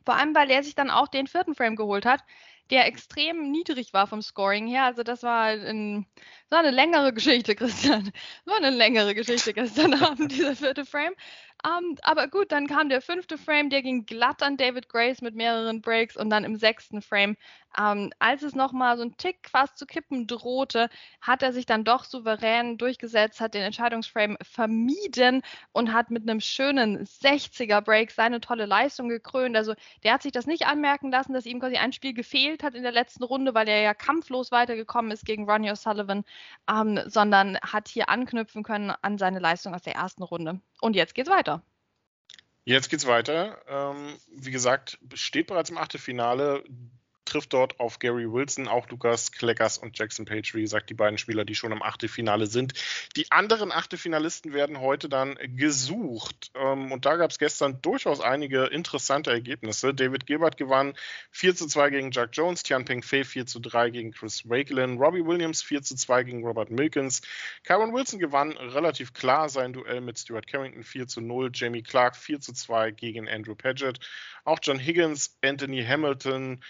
Vor 0.05 0.15
allem, 0.17 0.35
weil 0.35 0.51
er 0.51 0.63
sich 0.63 0.75
dann 0.75 0.91
auch 0.91 1.09
den 1.09 1.27
vierten 1.27 1.55
Frame 1.55 1.77
geholt 1.77 2.07
hat, 2.07 2.23
der 2.71 2.87
extrem 2.87 3.51
niedrig 3.51 3.93
war 3.93 4.07
vom 4.07 4.23
Scoring 4.23 4.67
her. 4.67 4.85
Also 4.85 5.03
das 5.03 5.23
war, 5.23 5.47
ein, 5.47 6.07
das 6.49 6.59
war 6.59 6.59
eine 6.61 6.71
längere 6.71 7.13
Geschichte, 7.13 7.55
Christian. 7.57 8.05
Das 8.05 8.55
war 8.55 8.57
eine 8.57 8.71
längere 8.71 9.15
Geschichte 9.15 9.53
gestern 9.53 9.95
Abend, 10.03 10.33
dieser 10.33 10.57
vierte 10.57 10.85
Frame. 10.85 11.15
Um, 11.63 11.97
aber 12.03 12.27
gut, 12.29 12.53
dann 12.53 12.67
kam 12.67 12.89
der 12.89 13.03
fünfte 13.03 13.37
Frame, 13.37 13.69
der 13.69 13.83
ging 13.83 14.07
glatt 14.07 14.43
an 14.43 14.57
David 14.57 14.89
Grace 14.89 15.21
mit 15.21 15.35
mehreren 15.35 15.83
Breaks 15.83 16.17
und 16.17 16.31
dann 16.31 16.45
im 16.45 16.57
sechsten 16.57 17.03
Frame, 17.03 17.37
um, 17.79 18.11
als 18.19 18.43
es 18.43 18.55
nochmal 18.55 18.97
so 18.97 19.03
ein 19.03 19.17
Tick 19.19 19.49
fast 19.51 19.77
zu 19.77 19.85
kippen 19.85 20.27
drohte, 20.27 20.89
hat 21.21 21.43
er 21.43 21.53
sich 21.53 21.67
dann 21.67 21.85
doch 21.85 22.05
souverän 22.05 22.79
durchgesetzt, 22.79 23.41
hat 23.41 23.53
den 23.55 23.63
Entscheidungsframe 23.63 24.39
vermieden 24.43 25.43
und 25.73 25.93
hat 25.93 26.11
mit 26.11 26.23
einem 26.23 26.41
schönen 26.41 27.05
60er 27.05 27.83
Break 27.83 28.11
seine 28.11 28.41
tolle 28.41 28.65
Leistung 28.67 29.09
gekrönt. 29.11 29.55
Also 29.57 29.75
der 30.03 30.15
hat 30.15 30.23
sich 30.23 30.33
das 30.33 30.47
nicht 30.47 30.67
anmerken 30.67 31.11
lassen, 31.11 31.35
dass 31.35 31.47
ihm 31.47 31.61
quasi 31.61 31.77
ein 31.77 31.93
Spiel 31.93 32.15
gefehlt 32.15 32.63
hat 32.63 32.75
in 32.75 32.83
der 32.83 32.93
letzten 32.93 33.23
Runde, 33.25 33.55
weil 33.55 33.69
er 33.69 33.83
ja 33.83 33.93
kampflos 33.95 34.51
weitergekommen 34.51 35.11
ist 35.13 35.27
gegen 35.27 35.49
Ronnie 35.49 35.71
O'Sullivan, 35.71 36.25
um, 36.71 36.99
sondern 37.07 37.59
hat 37.61 37.89
hier 37.89 38.09
anknüpfen 38.09 38.63
können 38.63 38.93
an 39.03 39.19
seine 39.19 39.39
Leistung 39.41 39.75
aus 39.75 39.83
der 39.83 39.95
ersten 39.95 40.23
Runde. 40.23 40.61
Und 40.81 40.97
jetzt 40.97 41.15
geht's 41.15 41.31
weiter. 41.31 41.50
Jetzt 42.71 42.89
geht's 42.89 43.09
weiter. 43.09 43.59
Ähm, 43.67 44.15
wie 44.33 44.53
gesagt, 44.53 45.01
steht 45.15 45.49
bereits 45.49 45.71
im 45.71 45.77
Achtelfinale 45.77 46.63
trifft 47.31 47.53
dort 47.53 47.81
auf 47.81 47.99
Gary 47.99 48.31
Wilson, 48.31 48.69
auch 48.69 48.89
Lukas 48.89 49.33
Kleckers 49.33 49.79
und 49.79 49.99
Jackson 49.99 50.25
Page, 50.25 50.55
wie 50.55 50.63
gesagt, 50.63 50.91
die 50.91 50.95
beiden 50.95 51.19
Spieler, 51.19 51.45
die 51.45 51.55
schon 51.55 51.73
im 51.73 51.83
Achtelfinale 51.83 52.47
sind. 52.47 52.75
Die 53.17 53.31
anderen 53.31 53.73
Achtelfinalisten 53.73 54.53
werden 54.53 54.81
heute 54.81 55.09
dann 55.09 55.39
gesucht. 55.57 56.51
Ähm, 56.55 56.93
und 56.93 57.07
da 57.07 57.17
gab 57.17 57.31
es 57.31 57.39
gestern 57.39 57.81
durchaus 57.83 58.21
einige 58.21 58.65
interessante 58.67 59.31
Ergebnisse. 59.31 59.95
David 59.95 60.27
Gilbert 60.27 60.57
gewann 60.57 60.95
4 61.31 61.55
zu 61.55 61.67
2 61.67 61.91
gegen 61.91 62.11
Jack 62.11 62.31
Jones, 62.33 62.63
Tian 62.63 62.85
Peng 62.85 63.03
Fei 63.03 63.25
4 63.25 63.47
zu 63.47 63.61
3 63.61 63.91
gegen 63.91 64.13
Chris 64.13 64.49
Wakelin, 64.49 64.99
Robbie 64.99 65.25
Williams 65.25 65.63
4 65.63 65.83
zu 65.83 65.97
2 65.97 66.25
gegen 66.25 66.45
Robert 66.45 66.71
Milkins. 66.71 67.23
Kyron 67.65 67.95
Wilson 67.95 68.19
gewann 68.19 68.53
relativ 68.53 69.13
klar 69.13 69.49
sein 69.49 69.73
Duell 69.73 70.01
mit 70.01 70.19
Stuart 70.19 70.47
Carrington 70.47 70.83
4 70.83 71.07
zu 71.07 71.21
0, 71.21 71.51
Jamie 71.55 71.83
Clark 71.83 72.17
4 72.17 72.41
zu 72.41 72.53
2 72.53 72.91
gegen 72.91 73.29
Andrew 73.29 73.55
Paget. 73.55 73.99
Auch 74.45 74.59
John 74.63 74.79
Higgins, 74.79 75.39
Anthony 75.43 75.85
Hamilton, 75.85 76.63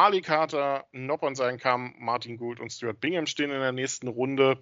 Ali 0.00 0.22
Carter, 0.22 0.86
Noppon 0.92 1.34
sein 1.34 1.58
Kamm, 1.58 1.94
Martin 1.98 2.38
Gould 2.38 2.58
und 2.58 2.72
Stuart 2.72 3.02
Bingham 3.02 3.26
stehen 3.26 3.50
in 3.50 3.60
der 3.60 3.72
nächsten 3.72 4.08
Runde. 4.08 4.58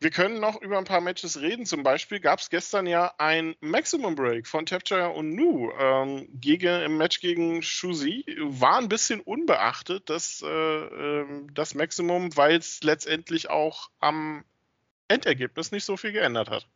Wir 0.00 0.10
können 0.10 0.40
noch 0.40 0.58
über 0.62 0.78
ein 0.78 0.84
paar 0.84 1.02
Matches 1.02 1.42
reden. 1.42 1.66
Zum 1.66 1.82
Beispiel 1.82 2.18
gab 2.18 2.38
es 2.38 2.48
gestern 2.48 2.86
ja 2.86 3.12
ein 3.18 3.56
Maximum 3.60 4.14
Break 4.14 4.46
von 4.46 4.64
Tapchaya 4.64 5.08
und 5.08 5.34
Nu 5.34 5.70
ähm, 5.78 6.28
gegen, 6.32 6.80
im 6.80 6.96
Match 6.96 7.20
gegen 7.20 7.60
Shuzi. 7.60 8.24
War 8.38 8.78
ein 8.78 8.88
bisschen 8.88 9.20
unbeachtet, 9.20 10.08
das, 10.08 10.40
äh, 10.40 10.46
ähm, 10.48 11.52
das 11.52 11.74
Maximum, 11.74 12.34
weil 12.34 12.56
es 12.56 12.82
letztendlich 12.82 13.50
auch 13.50 13.90
am 14.00 14.46
Endergebnis 15.08 15.72
nicht 15.72 15.84
so 15.84 15.98
viel 15.98 16.12
geändert 16.12 16.48
hat. 16.48 16.66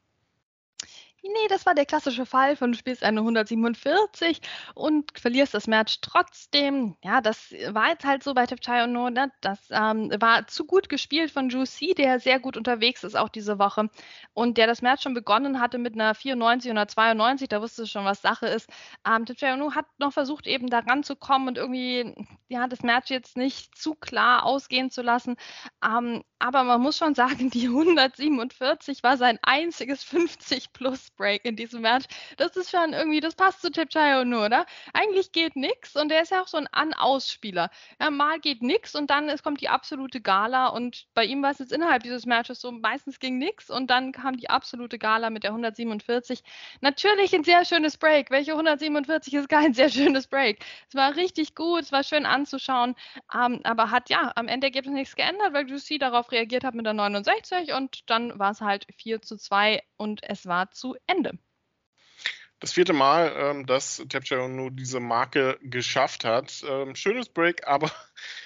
Nee, 1.25 1.47
das 1.49 1.67
war 1.67 1.75
der 1.77 1.87
klassische 1.87 2.27
Fall 2.27 2.57
von 2.57 2.73
du 2.73 2.79
spielst 2.79 3.05
eine 3.05 3.21
147 3.21 4.41
und 4.75 5.17
verlierst 5.17 5.55
das 5.55 5.69
Match 5.69 6.01
trotzdem. 6.01 6.97
Ja, 7.05 7.21
das 7.21 7.53
war 7.71 7.91
jetzt 7.91 8.05
halt 8.05 8.25
so 8.25 8.35
bei 8.35 8.45
Tepchai 8.45 8.83
und 8.83 8.93
No. 8.93 9.09
Ne? 9.09 9.31
Das 9.41 9.61
ähm, 9.71 10.11
war 10.19 10.49
zu 10.49 10.65
gut 10.67 10.89
gespielt 10.89 11.31
von 11.31 11.49
Juicy, 11.49 11.95
der 11.95 12.19
sehr 12.19 12.41
gut 12.41 12.57
unterwegs 12.57 13.05
ist 13.05 13.17
auch 13.17 13.29
diese 13.29 13.61
Woche 13.61 13.89
und 14.35 14.59
der 14.59 14.67
das 14.67 14.83
Match 14.83 15.05
schon 15.05 15.15
begonnen 15.15 15.61
hatte 15.61 15.79
mit 15.79 15.95
einer 15.95 16.15
94 16.17 16.73
oder 16.73 16.89
92. 16.89 17.49
Da 17.49 17.63
wusste 17.63 17.87
schon, 17.87 18.05
was 18.05 18.21
Sache 18.21 18.47
ist. 18.47 18.69
Ähm, 19.07 19.25
Tepchai 19.25 19.55
No 19.57 19.75
hat 19.77 19.87
noch 19.99 20.13
versucht, 20.13 20.49
eben 20.49 20.69
da 20.71 20.81
ranzukommen 20.81 21.47
und 21.47 21.57
irgendwie 21.57 22.17
ja, 22.49 22.67
das 22.67 22.83
Match 22.83 23.11
jetzt 23.11 23.37
nicht 23.37 23.77
zu 23.79 23.95
klar 23.95 24.45
ausgehen 24.45 24.91
zu 24.91 25.03
lassen. 25.03 25.37
Ähm, 25.85 26.25
aber 26.41 26.65
man 26.65 26.81
muss 26.81 26.99
schon 26.99 27.15
sagen, 27.15 27.51
die 27.51 27.69
147 27.69 29.03
war 29.05 29.17
sein 29.17 29.39
einziges 29.43 30.03
50 30.03 30.73
plus 30.73 31.12
Break 31.16 31.44
in 31.44 31.57
diesem 31.57 31.83
Match. 31.83 32.07
Das 32.37 32.57
ist 32.57 32.70
schon 32.70 32.92
irgendwie, 32.92 33.20
das 33.20 33.35
passt 33.35 33.62
zu 33.62 33.70
Tipchayo 33.70 34.25
nur, 34.25 34.46
oder? 34.46 34.66
Eigentlich 34.92 35.33
geht 35.33 35.57
nix 35.57 35.96
und 35.96 36.09
der 36.09 36.22
ist 36.22 36.31
ja 36.31 36.42
auch 36.42 36.48
so 36.48 36.57
ein 36.57 36.66
An-Aus-Spieler. 36.72 37.70
Ja, 38.01 38.11
mal 38.11 38.40
geht 38.40 38.62
nix 38.62 38.94
und 38.94 39.11
dann 39.11 39.29
ist, 39.29 39.42
kommt 39.42 39.61
die 39.61 39.68
absolute 39.68 40.20
Gala 40.20 40.68
und 40.68 41.07
bei 41.14 41.25
ihm 41.25 41.42
war 41.42 41.51
es 41.51 41.59
jetzt 41.59 41.72
innerhalb 41.72 42.03
dieses 42.03 42.27
Matches 42.27 42.61
so, 42.61 42.72
meistens 42.72 43.20
ging 43.20 43.38
nix 43.38 43.70
und 43.70 43.90
dann 43.90 44.12
kam 44.12 44.37
die 44.37 44.51
absolute 44.51 44.98
Gala 44.98 45.31
mit 45.31 45.44
der 45.44 45.51
147. 45.51 46.42
Natürlich 46.81 47.35
ein 47.35 47.44
sehr 47.44 47.64
schönes 47.64 47.96
Break. 47.96 48.31
Welche 48.31 48.53
147 48.53 49.35
ist 49.35 49.48
kein 49.48 49.75
sehr 49.75 49.90
schönes 49.90 50.27
Break? 50.27 50.64
Es 50.88 50.94
war 50.94 51.14
richtig 51.16 51.55
gut, 51.55 51.83
es 51.83 51.92
war 51.92 52.03
schön 52.03 52.27
anzuschauen, 52.27 52.94
ähm, 53.35 53.61
aber 53.64 53.90
hat 53.90 54.11
ja 54.11 54.33
am 54.35 54.48
Ende 54.48 54.66
Ergebnis 54.66 54.94
nichts 54.94 55.16
geändert, 55.16 55.53
weil 55.53 55.68
Juicy 55.68 55.98
darauf 55.98 56.33
reagiert 56.33 56.64
hat 56.64 56.75
mit 56.75 56.87
der 56.87 56.94
69 56.94 57.72
und 57.75 58.09
dann 58.11 58.38
war 58.38 58.53
es 58.53 58.61
halt 58.61 58.87
4 58.96 59.20
zu 59.22 59.37
2 59.37 59.83
und 59.96 60.22
es 60.22 60.46
war 60.46 60.70
zu 60.70 60.96
Ende. 61.07 61.38
Das 62.62 62.73
vierte 62.73 62.93
Mal, 62.93 63.33
ähm, 63.37 63.67
dass 63.67 64.05
Tapchero 64.09 64.47
nur 64.47 64.71
diese 64.71 65.01
Marke 65.01 65.59
geschafft 65.62 66.25
hat. 66.25 66.62
Ähm, 66.69 66.95
schönes 66.95 67.29
Break, 67.29 67.67
aber 67.67 67.91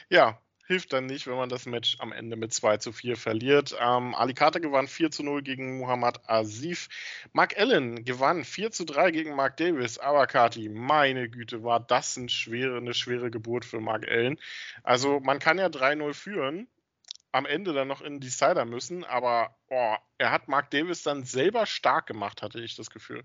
ja, 0.09 0.41
hilft 0.67 0.93
dann 0.93 1.07
nicht, 1.07 1.27
wenn 1.27 1.37
man 1.37 1.49
das 1.49 1.67
Match 1.67 1.97
am 2.01 2.13
Ende 2.13 2.37
mit 2.37 2.53
2 2.53 2.79
zu 2.79 2.93
4 2.93 3.17
verliert. 3.17 3.77
Ähm, 3.79 4.15
Alicante 4.15 4.61
gewann 4.61 4.89
4 4.89 5.11
zu 5.11 5.23
0 5.23 5.43
gegen 5.43 5.79
Muhammad 5.79 6.29
Asif. 6.29 6.89
Mark 7.33 7.59
Allen 7.59 8.05
gewann 8.05 8.45
4 8.45 8.71
zu 8.71 8.85
3 8.85 9.11
gegen 9.11 9.35
Mark 9.35 9.57
Davis. 9.59 9.99
Aber 9.99 10.27
Kati, 10.27 10.69
meine 10.69 11.29
Güte, 11.29 11.63
war 11.63 11.81
das 11.81 12.17
ein 12.17 12.29
schwere, 12.29 12.79
eine 12.79 12.95
schwere 12.95 13.31
Geburt 13.31 13.65
für 13.65 13.81
Mark 13.81 14.09
Allen. 14.09 14.39
Also 14.83 15.21
man 15.21 15.39
kann 15.39 15.59
ja 15.59 15.67
3-0 15.67 16.15
führen 16.15 16.69
am 17.37 17.47
Ende 17.47 17.73
dann 17.73 17.89
noch 17.89 18.01
in 18.01 18.21
Decider 18.21 18.65
müssen, 18.65 19.05
aber 19.05 19.57
oh, 19.69 19.95
er 20.19 20.31
hat 20.31 20.49
Mark 20.49 20.71
Davis 20.71 21.03
dann 21.03 21.25
selber 21.25 21.67
stark 21.67 22.07
gemacht, 22.07 22.43
hatte 22.43 22.61
ich 22.61 22.77
das 22.77 22.91
Gefühl. 22.91 23.25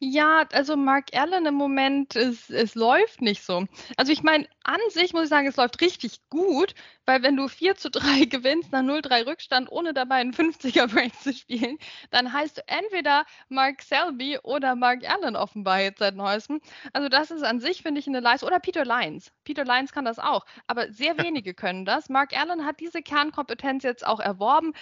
Ja, 0.00 0.46
also 0.52 0.76
Mark 0.76 1.14
Allen 1.14 1.46
im 1.46 1.54
Moment, 1.54 2.16
es, 2.16 2.50
es 2.50 2.74
läuft 2.74 3.22
nicht 3.22 3.42
so. 3.42 3.66
Also 3.96 4.12
ich 4.12 4.22
meine, 4.22 4.46
an 4.64 4.80
sich 4.90 5.12
muss 5.12 5.24
ich 5.24 5.28
sagen, 5.28 5.46
es 5.46 5.56
läuft 5.56 5.80
richtig 5.80 6.28
gut, 6.28 6.74
weil 7.06 7.22
wenn 7.22 7.36
du 7.36 7.48
4 7.48 7.76
zu 7.76 7.90
3 7.90 8.24
gewinnst 8.26 8.72
nach 8.72 8.82
0-3 8.82 9.26
Rückstand, 9.26 9.70
ohne 9.70 9.94
dabei 9.94 10.16
einen 10.16 10.32
50er 10.32 10.86
Break 10.92 11.14
zu 11.20 11.32
spielen, 11.32 11.78
dann 12.10 12.32
heißt 12.32 12.58
du 12.58 12.62
entweder 12.66 13.24
Mark 13.48 13.82
Selby 13.82 14.38
oder 14.42 14.74
Mark 14.76 15.08
Allen 15.08 15.36
offenbar 15.36 15.80
jetzt 15.80 15.98
seit 15.98 16.14
neuestem. 16.16 16.60
Also 16.92 17.08
das 17.08 17.30
ist 17.30 17.42
an 17.42 17.60
sich, 17.60 17.82
finde 17.82 18.00
ich, 18.00 18.06
eine 18.06 18.20
Leistung. 18.20 18.48
Oder 18.48 18.60
Peter 18.60 18.84
Lyons. 18.84 19.32
Peter 19.44 19.64
Lyons 19.64 19.92
kann 19.92 20.04
das 20.04 20.18
auch, 20.18 20.44
aber 20.66 20.92
sehr 20.92 21.18
wenige 21.22 21.54
können 21.54 21.84
das. 21.84 22.08
Mark 22.08 22.36
Allen 22.38 22.64
hat 22.64 22.80
diese 22.80 23.02
Kernkompetenz 23.02 23.84
jetzt 23.84 24.06
auch 24.06 24.20
erworben. 24.20 24.72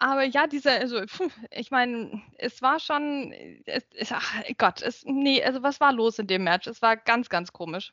Aber 0.00 0.22
ja, 0.24 0.46
dieser, 0.46 0.72
also, 0.72 1.02
ich 1.50 1.70
meine, 1.70 2.22
es 2.38 2.62
war 2.62 2.78
schon, 2.78 3.32
es, 3.66 3.84
es, 3.94 4.12
ach 4.12 4.42
Gott, 4.56 4.80
es, 4.82 5.04
nee, 5.04 5.42
also 5.42 5.62
was 5.62 5.80
war 5.80 5.92
los 5.92 6.18
in 6.18 6.28
dem 6.28 6.44
Match? 6.44 6.66
Es 6.68 6.82
war 6.82 6.96
ganz, 6.96 7.28
ganz 7.28 7.52
komisch. 7.52 7.92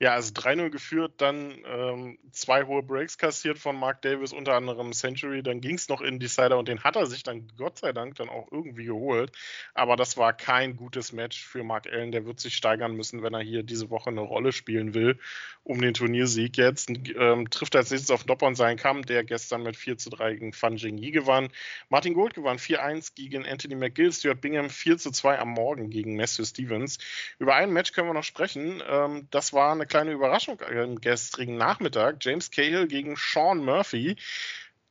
Ja, 0.00 0.14
also 0.14 0.32
3-0 0.34 0.70
geführt, 0.70 1.12
dann 1.18 1.56
ähm, 1.64 2.18
zwei 2.32 2.64
hohe 2.64 2.82
Breaks 2.82 3.16
kassiert 3.16 3.60
von 3.60 3.78
Mark 3.78 4.02
Davis, 4.02 4.32
unter 4.32 4.54
anderem 4.54 4.92
Century. 4.92 5.40
Dann 5.40 5.60
ging 5.60 5.76
es 5.76 5.88
noch 5.88 6.00
in 6.00 6.18
Decider 6.18 6.58
und 6.58 6.66
den 6.66 6.82
hat 6.82 6.96
er 6.96 7.06
sich 7.06 7.22
dann 7.22 7.46
Gott 7.56 7.78
sei 7.78 7.92
Dank 7.92 8.16
dann 8.16 8.28
auch 8.28 8.50
irgendwie 8.50 8.86
geholt. 8.86 9.30
Aber 9.72 9.94
das 9.94 10.16
war 10.16 10.32
kein 10.32 10.74
gutes 10.74 11.12
Match 11.12 11.44
für 11.44 11.62
Mark 11.62 11.86
Allen. 11.86 12.10
Der 12.10 12.26
wird 12.26 12.40
sich 12.40 12.56
steigern 12.56 12.96
müssen, 12.96 13.22
wenn 13.22 13.34
er 13.34 13.40
hier 13.40 13.62
diese 13.62 13.88
Woche 13.88 14.10
eine 14.10 14.22
Rolle 14.22 14.50
spielen 14.50 14.94
will, 14.94 15.16
um 15.62 15.80
den 15.80 15.94
Turniersieg 15.94 16.56
jetzt. 16.56 16.90
Ähm, 16.90 17.48
trifft 17.48 17.76
als 17.76 17.92
nächstes 17.92 18.10
auf 18.10 18.24
Doppon 18.24 18.56
seinen 18.56 18.76
Kamm, 18.76 19.02
der 19.02 19.22
gestern 19.22 19.62
mit 19.62 19.76
4 19.76 19.96
zu 19.96 20.10
3 20.10 20.34
gegen 20.34 20.52
Fan 20.52 20.76
Jingyi 20.76 21.12
gewann. 21.12 21.50
Martin 21.88 22.14
Gold 22.14 22.34
gewann 22.34 22.58
4-1 22.58 23.14
gegen 23.14 23.46
Anthony 23.46 23.76
McGill. 23.76 24.12
Stuart 24.12 24.40
Bingham 24.40 24.70
4 24.70 24.98
zu 24.98 25.12
2 25.12 25.38
am 25.38 25.50
Morgen 25.50 25.88
gegen 25.88 26.16
Matthew 26.16 26.46
Stevens. 26.46 26.98
Über 27.38 27.54
ein 27.54 27.72
Match 27.72 27.92
können 27.92 28.08
wir 28.08 28.14
noch 28.14 28.24
sprechen. 28.24 28.82
Ähm, 28.88 29.28
das 29.30 29.52
war 29.52 29.70
eine 29.70 29.83
kleine 29.86 30.12
Überraschung 30.12 30.60
am 30.62 31.00
gestrigen 31.00 31.56
Nachmittag. 31.56 32.16
James 32.20 32.50
Cahill 32.50 32.86
gegen 32.86 33.16
Sean 33.16 33.64
Murphy. 33.64 34.16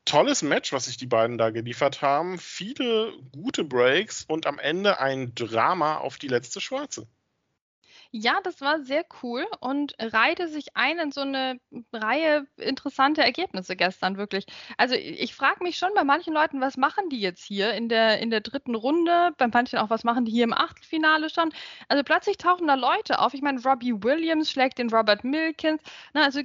Tolles 0.06 0.42
Match, 0.42 0.74
was 0.74 0.86
sich 0.86 0.98
die 0.98 1.08
beiden 1.08 1.38
da 1.38 1.50
geliefert 1.50 2.02
haben. 2.02 2.38
Viele 2.38 3.14
gute 3.32 3.64
Breaks 3.64 4.26
und 4.28 4.46
am 4.46 4.60
Ende 4.60 5.00
ein 5.00 5.34
Drama 5.36 5.98
auf 5.98 6.18
die 6.18 6.28
letzte 6.28 6.60
Schwarze. 6.60 7.08
Ja, 8.16 8.40
das 8.44 8.62
war 8.62 8.80
sehr 8.84 9.04
cool 9.24 9.44
und 9.60 9.96
reihte 10.00 10.48
sich 10.48 10.76
ein 10.78 11.00
in 11.00 11.12
so 11.12 11.22
eine 11.22 11.60
Reihe 11.92 12.46
interessante 12.58 13.24
Ergebnisse 13.24 13.76
gestern, 13.76 14.18
wirklich. 14.18 14.46
Also 14.78 14.94
ich 14.94 15.34
frage 15.34 15.64
mich 15.64 15.78
schon 15.80 15.90
bei 15.96 16.04
manchen 16.04 16.32
Leuten, 16.32 16.62
was 16.62 16.78
machen 16.78 17.10
die 17.10 17.20
jetzt 17.20 17.44
hier 17.44 17.74
in 17.74 17.90
der, 17.90 18.20
in 18.20 18.30
der 18.30 18.42
dritten 18.42 18.76
Runde? 18.76 19.32
Bei 19.40 19.48
manchen 19.48 19.80
auch, 19.80 19.90
was 19.90 20.04
machen 20.04 20.26
die 20.26 20.32
hier 20.32 20.44
im 20.44 20.54
Achtelfinale 20.54 21.32
schon? 21.32 21.52
Also 21.88 22.04
plötzlich 22.04 22.38
tauchen 22.38 22.68
da 22.68 22.76
Leute 22.76 23.18
auf. 23.18 23.34
Ich 23.34 23.42
meine, 23.42 23.60
Robbie 23.64 23.94
Williams 24.04 24.52
schlägt 24.52 24.78
den 24.78 24.92
Robert 24.92 25.24
Milkins. 25.24 25.82
Na, 26.14 26.22
also 26.26 26.42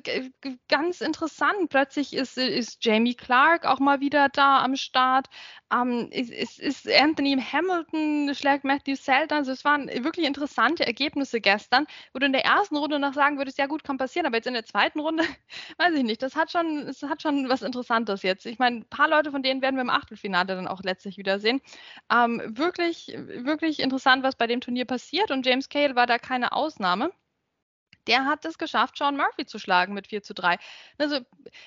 ganz 0.71 1.03
interessant. 1.03 1.69
Plötzlich 1.69 2.15
ist, 2.15 2.39
ist 2.39 2.83
Jamie 2.83 3.15
Clark 3.15 3.67
auch 3.67 3.79
mal 3.79 4.01
wieder 4.01 4.31
da 4.31 4.63
am 4.63 4.75
Start. 4.75 5.27
Ähm, 5.71 6.09
es 6.13 6.59
ist 6.59 6.91
Anthony 6.91 7.37
Hamilton 7.37 8.35
schlägt 8.35 8.65
Matthew 8.65 8.97
Selton. 8.97 9.37
Also 9.37 9.53
es 9.53 9.67
waren 9.67 9.89
wirklich 9.89 10.25
interessante 10.27 10.87
Ergebnisse 10.87 11.43
gestern 11.43 11.58
gestern, 11.59 11.87
wo 12.13 12.21
du 12.21 12.27
in 12.27 12.33
der 12.33 12.45
ersten 12.45 12.77
Runde 12.77 12.99
noch 13.01 13.15
sagen 13.15 13.37
würdest, 13.39 13.59
ja 13.59 13.67
gut, 13.67 13.83
kann 13.83 13.99
passieren, 13.99 14.27
aber 14.27 14.37
jetzt 14.37 14.47
in 14.47 14.55
der 14.55 14.65
zweiten 14.65 15.01
Runde, 15.01 15.25
weiß 15.79 15.95
ich 15.95 16.05
nicht, 16.05 16.23
das 16.23 16.37
hat 16.37 16.53
schon, 16.53 16.87
es 16.89 17.03
hat 17.03 17.21
schon 17.23 17.49
was 17.49 17.63
Interessantes 17.63 18.23
jetzt. 18.23 18.47
Ich 18.47 18.59
meine, 18.59 18.79
ein 18.79 18.89
paar 18.89 19.09
Leute 19.09 19.33
von 19.33 19.43
denen 19.43 19.61
werden 19.61 19.77
wir 19.77 19.83
im 19.83 19.91
Achtelfinale 19.91 20.55
dann 20.55 20.69
auch 20.69 20.83
letztlich 20.83 21.19
wiedersehen. 21.19 21.61
Ähm, 22.13 22.41
wirklich, 22.47 23.09
wirklich 23.17 23.81
interessant, 23.81 24.23
was 24.23 24.37
bei 24.37 24.47
dem 24.47 24.61
Turnier 24.61 24.85
passiert 24.85 25.31
und 25.33 25.45
James 25.47 25.69
Cale 25.69 25.97
war 25.97 26.07
da 26.07 26.19
keine 26.19 26.53
Ausnahme 26.53 27.11
der 28.09 28.25
hat 28.25 28.45
es 28.45 28.59
geschafft, 28.59 28.97
Sean 28.97 29.17
Murphy 29.17 29.47
zu 29.47 29.59
schlagen 29.59 29.95
mit 29.95 30.09
4 30.09 30.23
zu 30.23 30.35
3. 30.35 30.57
Also 30.99 31.21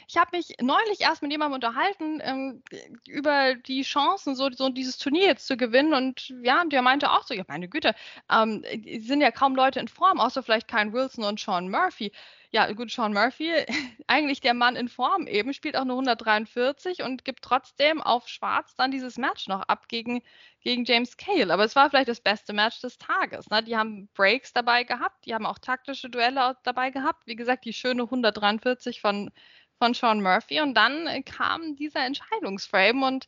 ich 0.08 0.18
habe 0.18 0.36
mich 0.36 0.56
neulich 0.60 1.02
erst 1.02 1.22
mit 1.22 1.32
jemandem 1.32 1.56
unterhalten 1.56 2.20
ähm, 2.22 2.64
über 3.08 3.56
die 3.56 3.84
Chancen, 3.84 4.36
so, 4.36 4.50
so, 4.52 4.70
dieses 4.70 4.98
Turnier 4.98 5.26
jetzt 5.26 5.48
zu 5.48 5.56
gewinnen. 5.56 5.94
Und 5.94 6.34
ja, 6.44 6.66
der 6.66 6.82
meinte 6.82 7.12
auch 7.12 7.24
so, 7.24 7.34
ja 7.34 7.44
meine 7.48 7.70
Güte, 7.70 7.94
ähm, 8.30 8.64
sind 9.00 9.22
ja 9.22 9.32
kaum 9.32 9.56
Leute 9.56 9.80
in 9.80 9.88
Form, 9.88 10.20
außer 10.20 10.44
vielleicht 10.44 10.68
Kyle 10.68 10.92
Wilson 10.92 11.24
und 11.24 11.40
Sean 11.40 11.70
Murphy 11.70 12.12
ja, 12.54 12.70
gut, 12.74 12.92
Sean 12.92 13.14
Murphy, 13.14 13.50
eigentlich 14.08 14.42
der 14.42 14.54
Mann 14.54 14.76
in 14.76 14.90
Form 14.90 15.26
eben, 15.28 15.54
spielt 15.54 15.78
auch 15.78 15.86
nur 15.86 15.96
143 15.96 17.02
und 17.02 17.24
gibt 17.24 17.44
trotzdem 17.44 18.02
auf 18.02 18.28
Schwarz 18.28 18.76
dann 18.76 18.92
dieses 18.92 19.18
Match 19.18 19.48
noch 19.48 19.62
ab 19.62 19.88
gegen, 19.88 20.22
gegen 20.62 20.84
James 20.84 21.16
Cale. 21.16 21.54
Aber 21.54 21.64
es 21.64 21.76
war 21.78 21.90
vielleicht 21.90 22.10
das 22.10 22.20
beste 22.20 22.52
Match 22.52 22.82
des 22.82 22.98
Tages. 22.98 23.50
Ne? 23.50 23.64
Die 23.64 23.78
haben 23.78 24.10
Breaks 24.14 24.52
dabei 24.52 24.84
gehabt, 24.84 25.26
die 25.26 25.34
haben 25.34 25.46
auch 25.46 25.60
taktische 25.60 26.10
Duelle 26.10 26.58
dabei 26.64 26.92
gehabt. 26.92 27.26
Wie 27.26 27.38
gesagt, 27.38 27.64
die 27.64 27.74
schöne 27.74 28.04
143 28.04 29.00
von, 29.00 29.32
von 29.80 29.94
Sean 29.94 30.22
Murphy. 30.22 30.60
Und 30.60 30.74
dann 30.76 31.24
kam 31.24 31.78
dieser 31.78 32.06
Entscheidungsframe 32.06 33.04
und 33.04 33.28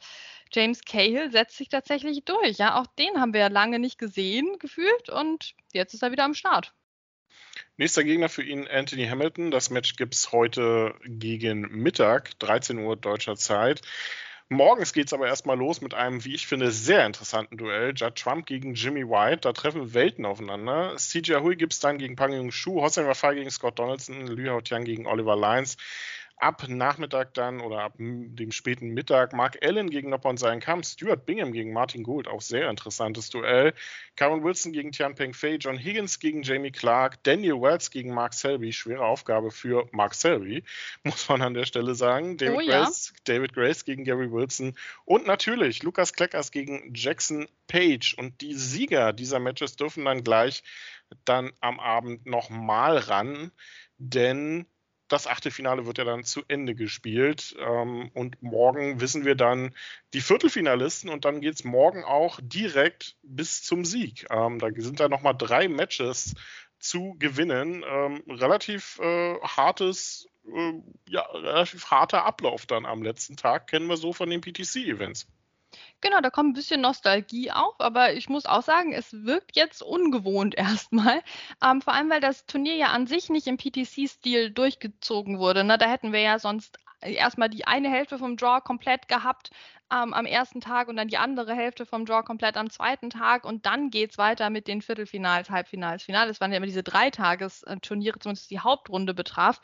James 0.52 0.82
Cahill 0.84 1.32
setzt 1.32 1.58
sich 1.58 1.70
tatsächlich 1.70 2.26
durch. 2.26 2.58
Ja, 2.58 2.80
auch 2.82 2.88
den 2.88 3.22
haben 3.22 3.34
wir 3.34 3.40
ja 3.42 3.48
lange 3.48 3.80
nicht 3.80 3.98
gesehen, 3.98 4.60
gefühlt. 4.60 5.10
Und 5.10 5.56
jetzt 5.72 5.94
ist 5.94 6.04
er 6.04 6.12
wieder 6.12 6.26
am 6.26 6.34
Start. 6.34 6.74
Nächster 7.78 8.04
Gegner 8.04 8.30
für 8.30 8.44
ihn 8.44 8.68
Anthony 8.68 9.08
Hamilton. 9.08 9.52
Das 9.52 9.70
Match 9.70 9.96
gibt 9.96 10.14
es 10.16 10.32
heute 10.32 10.96
gegen 11.06 11.62
Mittag, 11.62 12.38
13 12.40 12.78
Uhr 12.80 12.96
deutscher 12.96 13.36
Zeit. 13.36 13.82
Morgens 14.50 14.94
geht 14.94 15.08
es 15.08 15.14
aber 15.14 15.28
erstmal 15.28 15.58
los 15.58 15.82
mit 15.82 15.94
einem, 15.94 16.24
wie 16.26 16.36
ich 16.36 16.46
finde, 16.46 16.72
sehr 16.72 17.06
interessanten 17.06 17.58
Duell. 17.58 17.94
Judd 17.96 18.16
Trump 18.16 18.46
gegen 18.46 18.76
Jimmy 18.76 19.04
White. 19.08 19.42
Da 19.42 19.54
treffen 19.54 19.94
Welten 19.94 20.26
aufeinander. 20.26 20.96
CJ 20.98 21.36
Hui 21.36 21.56
gibt 21.56 21.74
es 21.74 21.80
dann 21.80 21.98
gegen 21.98 22.16
Pang 22.16 22.34
Yung 22.34 22.52
Shu, 22.52 22.82
Hossein 22.82 23.08
Wafai 23.08 23.36
gegen 23.36 23.50
Scott 23.50 23.80
Donaldson, 23.80 24.28
Liu 24.28 24.52
Hao 24.52 24.62
Tian 24.62 24.84
gegen 24.84 25.08
Oliver 25.08 25.36
Lyons 25.36 25.78
ab 26.38 26.68
Nachmittag 26.68 27.34
dann 27.34 27.62
oder 27.62 27.82
ab 27.82 27.94
dem 27.98 28.52
späten 28.52 28.90
Mittag 28.90 29.34
Mark 29.34 29.58
Allen 29.64 29.90
gegen 29.90 30.10
Noppon 30.10 30.38
seinen 30.38 30.60
Kampf, 30.60 30.88
Stuart 30.88 31.26
Bingham 31.26 31.54
gegen 31.54 31.74
Martin 31.74 32.04
Gould, 32.04 32.28
auch 32.28 32.42
sehr 32.42 32.70
interessantes 32.70 33.30
Duell. 33.30 33.74
Karen 34.16 34.44
Wilson 34.44 34.74
gegen 34.74 34.92
Tian 34.92 35.16
Peng 35.16 35.34
Fei, 35.34 35.56
John 35.56 35.78
Higgins 35.78 36.20
gegen 36.20 36.44
Jamie 36.44 36.72
Clark, 36.72 37.24
Daniel 37.24 37.62
Wells 37.62 37.92
gegen 37.92 38.14
Mark 38.14 38.34
Selby, 38.34 38.74
schwere 38.74 39.06
Aufgabe 39.06 39.52
für 39.52 39.88
Mark 39.92 40.16
Selby, 40.16 40.64
muss 41.04 41.30
man 41.30 41.42
an 41.42 41.54
der 41.54 41.66
Stelle 41.66 41.96
sagen. 41.96 42.38
David, 42.38 42.58
oh, 42.58 42.62
ja. 42.62 42.84
Grace, 42.84 43.14
David 43.24 43.54
Grace 43.54 43.86
gegen 43.86 44.04
Gary 44.04 44.32
Wilson 44.32 44.76
und 45.06 45.26
natürlich 45.26 45.84
Lukas 45.84 46.14
Kleckers 46.14 46.52
gegen 46.52 46.94
Jackson 46.94 47.48
Page. 47.68 48.16
Und 48.18 48.42
die 48.42 48.54
Sieger 48.54 49.14
dieser 49.14 49.40
Matches 49.40 49.76
dürfen 49.76 50.06
dann 50.06 50.24
gleich 50.24 50.64
dann 51.26 51.52
am 51.62 51.80
Abend 51.80 52.26
nochmal 52.26 52.98
ran, 52.98 53.52
denn 53.98 54.66
das 55.08 55.28
Achtelfinale 55.28 55.86
wird 55.86 55.98
ja 55.98 56.04
dann 56.04 56.24
zu 56.24 56.42
Ende 56.48 56.76
gespielt. 56.76 57.56
Ähm, 57.60 58.10
und 58.14 58.42
morgen 58.42 59.00
wissen 59.00 59.26
wir 59.26 59.36
dann 59.36 59.74
die 60.14 60.22
Viertelfinalisten 60.22 61.10
und 61.10 61.26
dann 61.26 61.42
geht 61.42 61.56
es 61.56 61.64
morgen 61.64 62.04
auch 62.04 62.40
direkt 62.42 63.16
bis 63.22 63.64
zum 63.64 63.86
Sieg. 63.86 64.26
Ähm, 64.30 64.60
da 64.60 64.70
sind 64.76 65.00
da 65.00 65.10
nochmal 65.10 65.36
drei 65.38 65.68
Matches 65.68 66.36
zu 66.80 67.16
gewinnen. 67.20 67.84
Ähm, 67.88 68.24
relativ 68.28 69.00
äh, 69.00 69.40
hartes, 69.42 70.28
äh, 70.48 70.74
ja, 71.08 71.22
relativ 71.22 71.86
harter 71.92 72.26
Ablauf 72.26 72.66
dann 72.66 72.86
am 72.86 73.04
letzten 73.04 73.38
Tag, 73.38 73.68
kennen 73.68 73.88
wir 73.88 73.98
so 73.98 74.14
von 74.14 74.30
den 74.30 74.42
PTC-Events. 74.42 75.28
Genau, 76.04 76.20
da 76.20 76.30
kommt 76.30 76.50
ein 76.50 76.54
bisschen 76.54 76.82
Nostalgie 76.82 77.50
auf, 77.52 77.80
aber 77.80 78.12
ich 78.14 78.28
muss 78.28 78.46
auch 78.46 78.62
sagen, 78.62 78.92
es 78.92 79.14
wirkt 79.14 79.56
jetzt 79.56 79.82
ungewohnt 79.82 80.54
erstmal. 80.58 81.22
Ähm, 81.64 81.82
vor 81.82 81.94
allem, 81.94 82.10
weil 82.10 82.20
das 82.20 82.46
Turnier 82.46 82.76
ja 82.76 82.88
an 82.88 83.08
sich 83.08 83.30
nicht 83.30 83.48
im 83.48 83.56
PTC-Stil 83.58 84.52
durchgezogen 84.52 85.40
wurde. 85.40 85.64
Ne? 85.64 85.78
Da 85.78 85.90
hätten 85.90 86.12
wir 86.12 86.20
ja 86.20 86.40
sonst 86.40 86.78
erstmal 87.02 87.50
die 87.50 87.66
eine 87.68 87.90
Hälfte 87.90 88.18
vom 88.18 88.36
Draw 88.36 88.60
komplett 88.62 89.08
gehabt 89.08 89.52
ähm, 89.94 90.14
am 90.14 90.26
ersten 90.26 90.60
Tag 90.60 90.90
und 90.90 90.98
dann 90.98 91.08
die 91.08 91.18
andere 91.18 91.56
Hälfte 91.56 91.86
vom 91.86 92.06
Draw 92.06 92.24
komplett 92.24 92.58
am 92.58 92.70
zweiten 92.70 93.10
Tag 93.10 93.46
und 93.46 93.66
dann 93.66 93.90
geht 93.90 94.12
es 94.12 94.18
weiter 94.18 94.50
mit 94.50 94.68
den 94.68 94.82
Viertelfinals, 94.82 95.50
Halbfinals, 95.50 96.04
Finale. 96.04 96.32
Es 96.32 96.42
waren 96.42 96.52
ja 96.52 96.58
immer 96.58 96.66
diese 96.66 96.84
Dreitages-Turniere, 96.84 98.20
zumindest 98.20 98.52
die 98.52 98.60
Hauptrunde 98.60 99.14
betraf. 99.14 99.62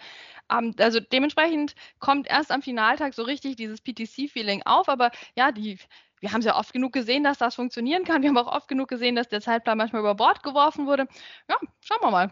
Ähm, 0.50 0.74
also 0.80 1.02
dementsprechend 1.02 1.76
kommt 2.00 2.28
erst 2.28 2.52
am 2.52 2.62
Finaltag 2.62 3.14
so 3.14 3.24
richtig 3.24 3.58
dieses 3.58 3.82
PTC-Feeling 3.82 4.64
auf, 4.64 4.88
aber 4.88 5.12
ja, 5.36 5.52
die 5.52 5.80
wir 6.20 6.32
haben 6.32 6.40
es 6.40 6.46
ja 6.46 6.58
oft 6.58 6.74
genug 6.74 6.94
gesehen, 6.94 7.24
dass 7.24 7.38
das 7.38 7.56
funktionieren 7.56 8.04
kann. 8.04 8.22
Wir 8.22 8.30
haben 8.30 8.38
auch 8.38 8.54
oft 8.54 8.68
genug 8.68 8.90
gesehen, 8.90 9.16
dass 9.16 9.28
der 9.28 9.42
Zeitplan 9.42 9.78
manchmal 9.78 10.02
über 10.02 10.16
Bord 10.16 10.44
geworfen 10.44 10.86
wurde. 10.88 11.08
Ja, 11.50 11.58
schauen 11.82 12.00
wir 12.02 12.12
mal. 12.12 12.32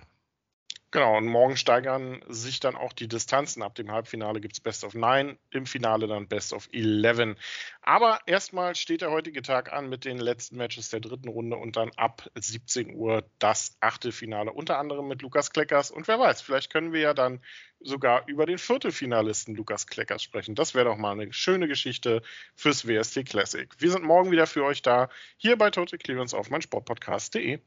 Genau, 0.92 1.18
und 1.18 1.26
morgen 1.26 1.58
steigern 1.58 2.24
sich 2.30 2.62
dann 2.62 2.78
auch 2.78 2.94
die 2.94 3.10
Distanzen. 3.10 3.62
Ab 3.62 3.76
dem 3.76 3.92
Halbfinale 3.92 4.40
gibt 4.40 4.54
es 4.54 4.62
Best 4.62 4.86
of 4.86 4.94
Nine, 4.94 5.38
im 5.52 5.66
Finale 5.66 6.08
dann 6.08 6.30
Best 6.30 6.54
of 6.54 6.70
Eleven. 6.72 7.36
Aber 7.82 8.22
erstmal 8.26 8.74
steht 8.74 9.02
der 9.02 9.12
heutige 9.12 9.42
Tag 9.42 9.74
an 9.74 9.90
mit 9.90 10.06
den 10.06 10.18
letzten 10.18 10.56
Matches 10.56 10.90
der 10.90 11.02
dritten 11.02 11.28
Runde 11.28 11.58
und 11.58 11.76
dann 11.76 11.92
ab 11.98 12.30
17 12.36 12.96
Uhr 12.96 13.30
das 13.38 13.76
Achtelfinale, 13.82 14.54
unter 14.54 14.80
anderem 14.80 15.10
mit 15.10 15.22
Lukas 15.22 15.52
Kleckers. 15.52 15.92
Und 15.92 16.08
wer 16.08 16.20
weiß, 16.20 16.42
vielleicht 16.42 16.72
können 16.72 16.94
wir 16.94 17.02
ja 17.02 17.14
dann 17.14 17.42
sogar 17.82 18.26
über 18.28 18.46
den 18.46 18.58
Viertelfinalisten 18.58 19.56
Lukas 19.56 19.88
Kleckers 19.88 20.24
sprechen. 20.24 20.56
Das 20.56 20.74
wäre 20.74 20.86
doch 20.86 20.98
mal 20.98 21.12
eine 21.12 21.34
schöne 21.34 21.68
Geschichte 21.68 22.22
fürs 22.56 22.88
WST 22.88 23.26
Classic. 23.26 23.70
Wir 23.78 23.92
sind 23.92 24.06
morgen 24.06 24.32
wieder 24.32 24.48
für 24.48 24.64
euch 24.64 24.84
da, 24.84 25.10
hier 25.36 25.58
bei 25.58 25.70
Total 25.70 26.00
Clearance 26.00 26.36
auf 26.36 26.50
meinsportpodcast.de. 26.50 27.60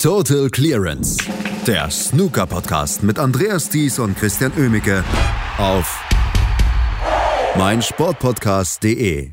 Total 0.00 0.48
Clearance, 0.48 1.16
der 1.66 1.90
Snooker-Podcast 1.90 3.02
mit 3.02 3.18
Andreas 3.18 3.68
Thies 3.68 3.98
und 3.98 4.16
Christian 4.16 4.52
Ömicke 4.56 5.02
auf 5.58 6.00
meinsportpodcast.de. 7.56 9.30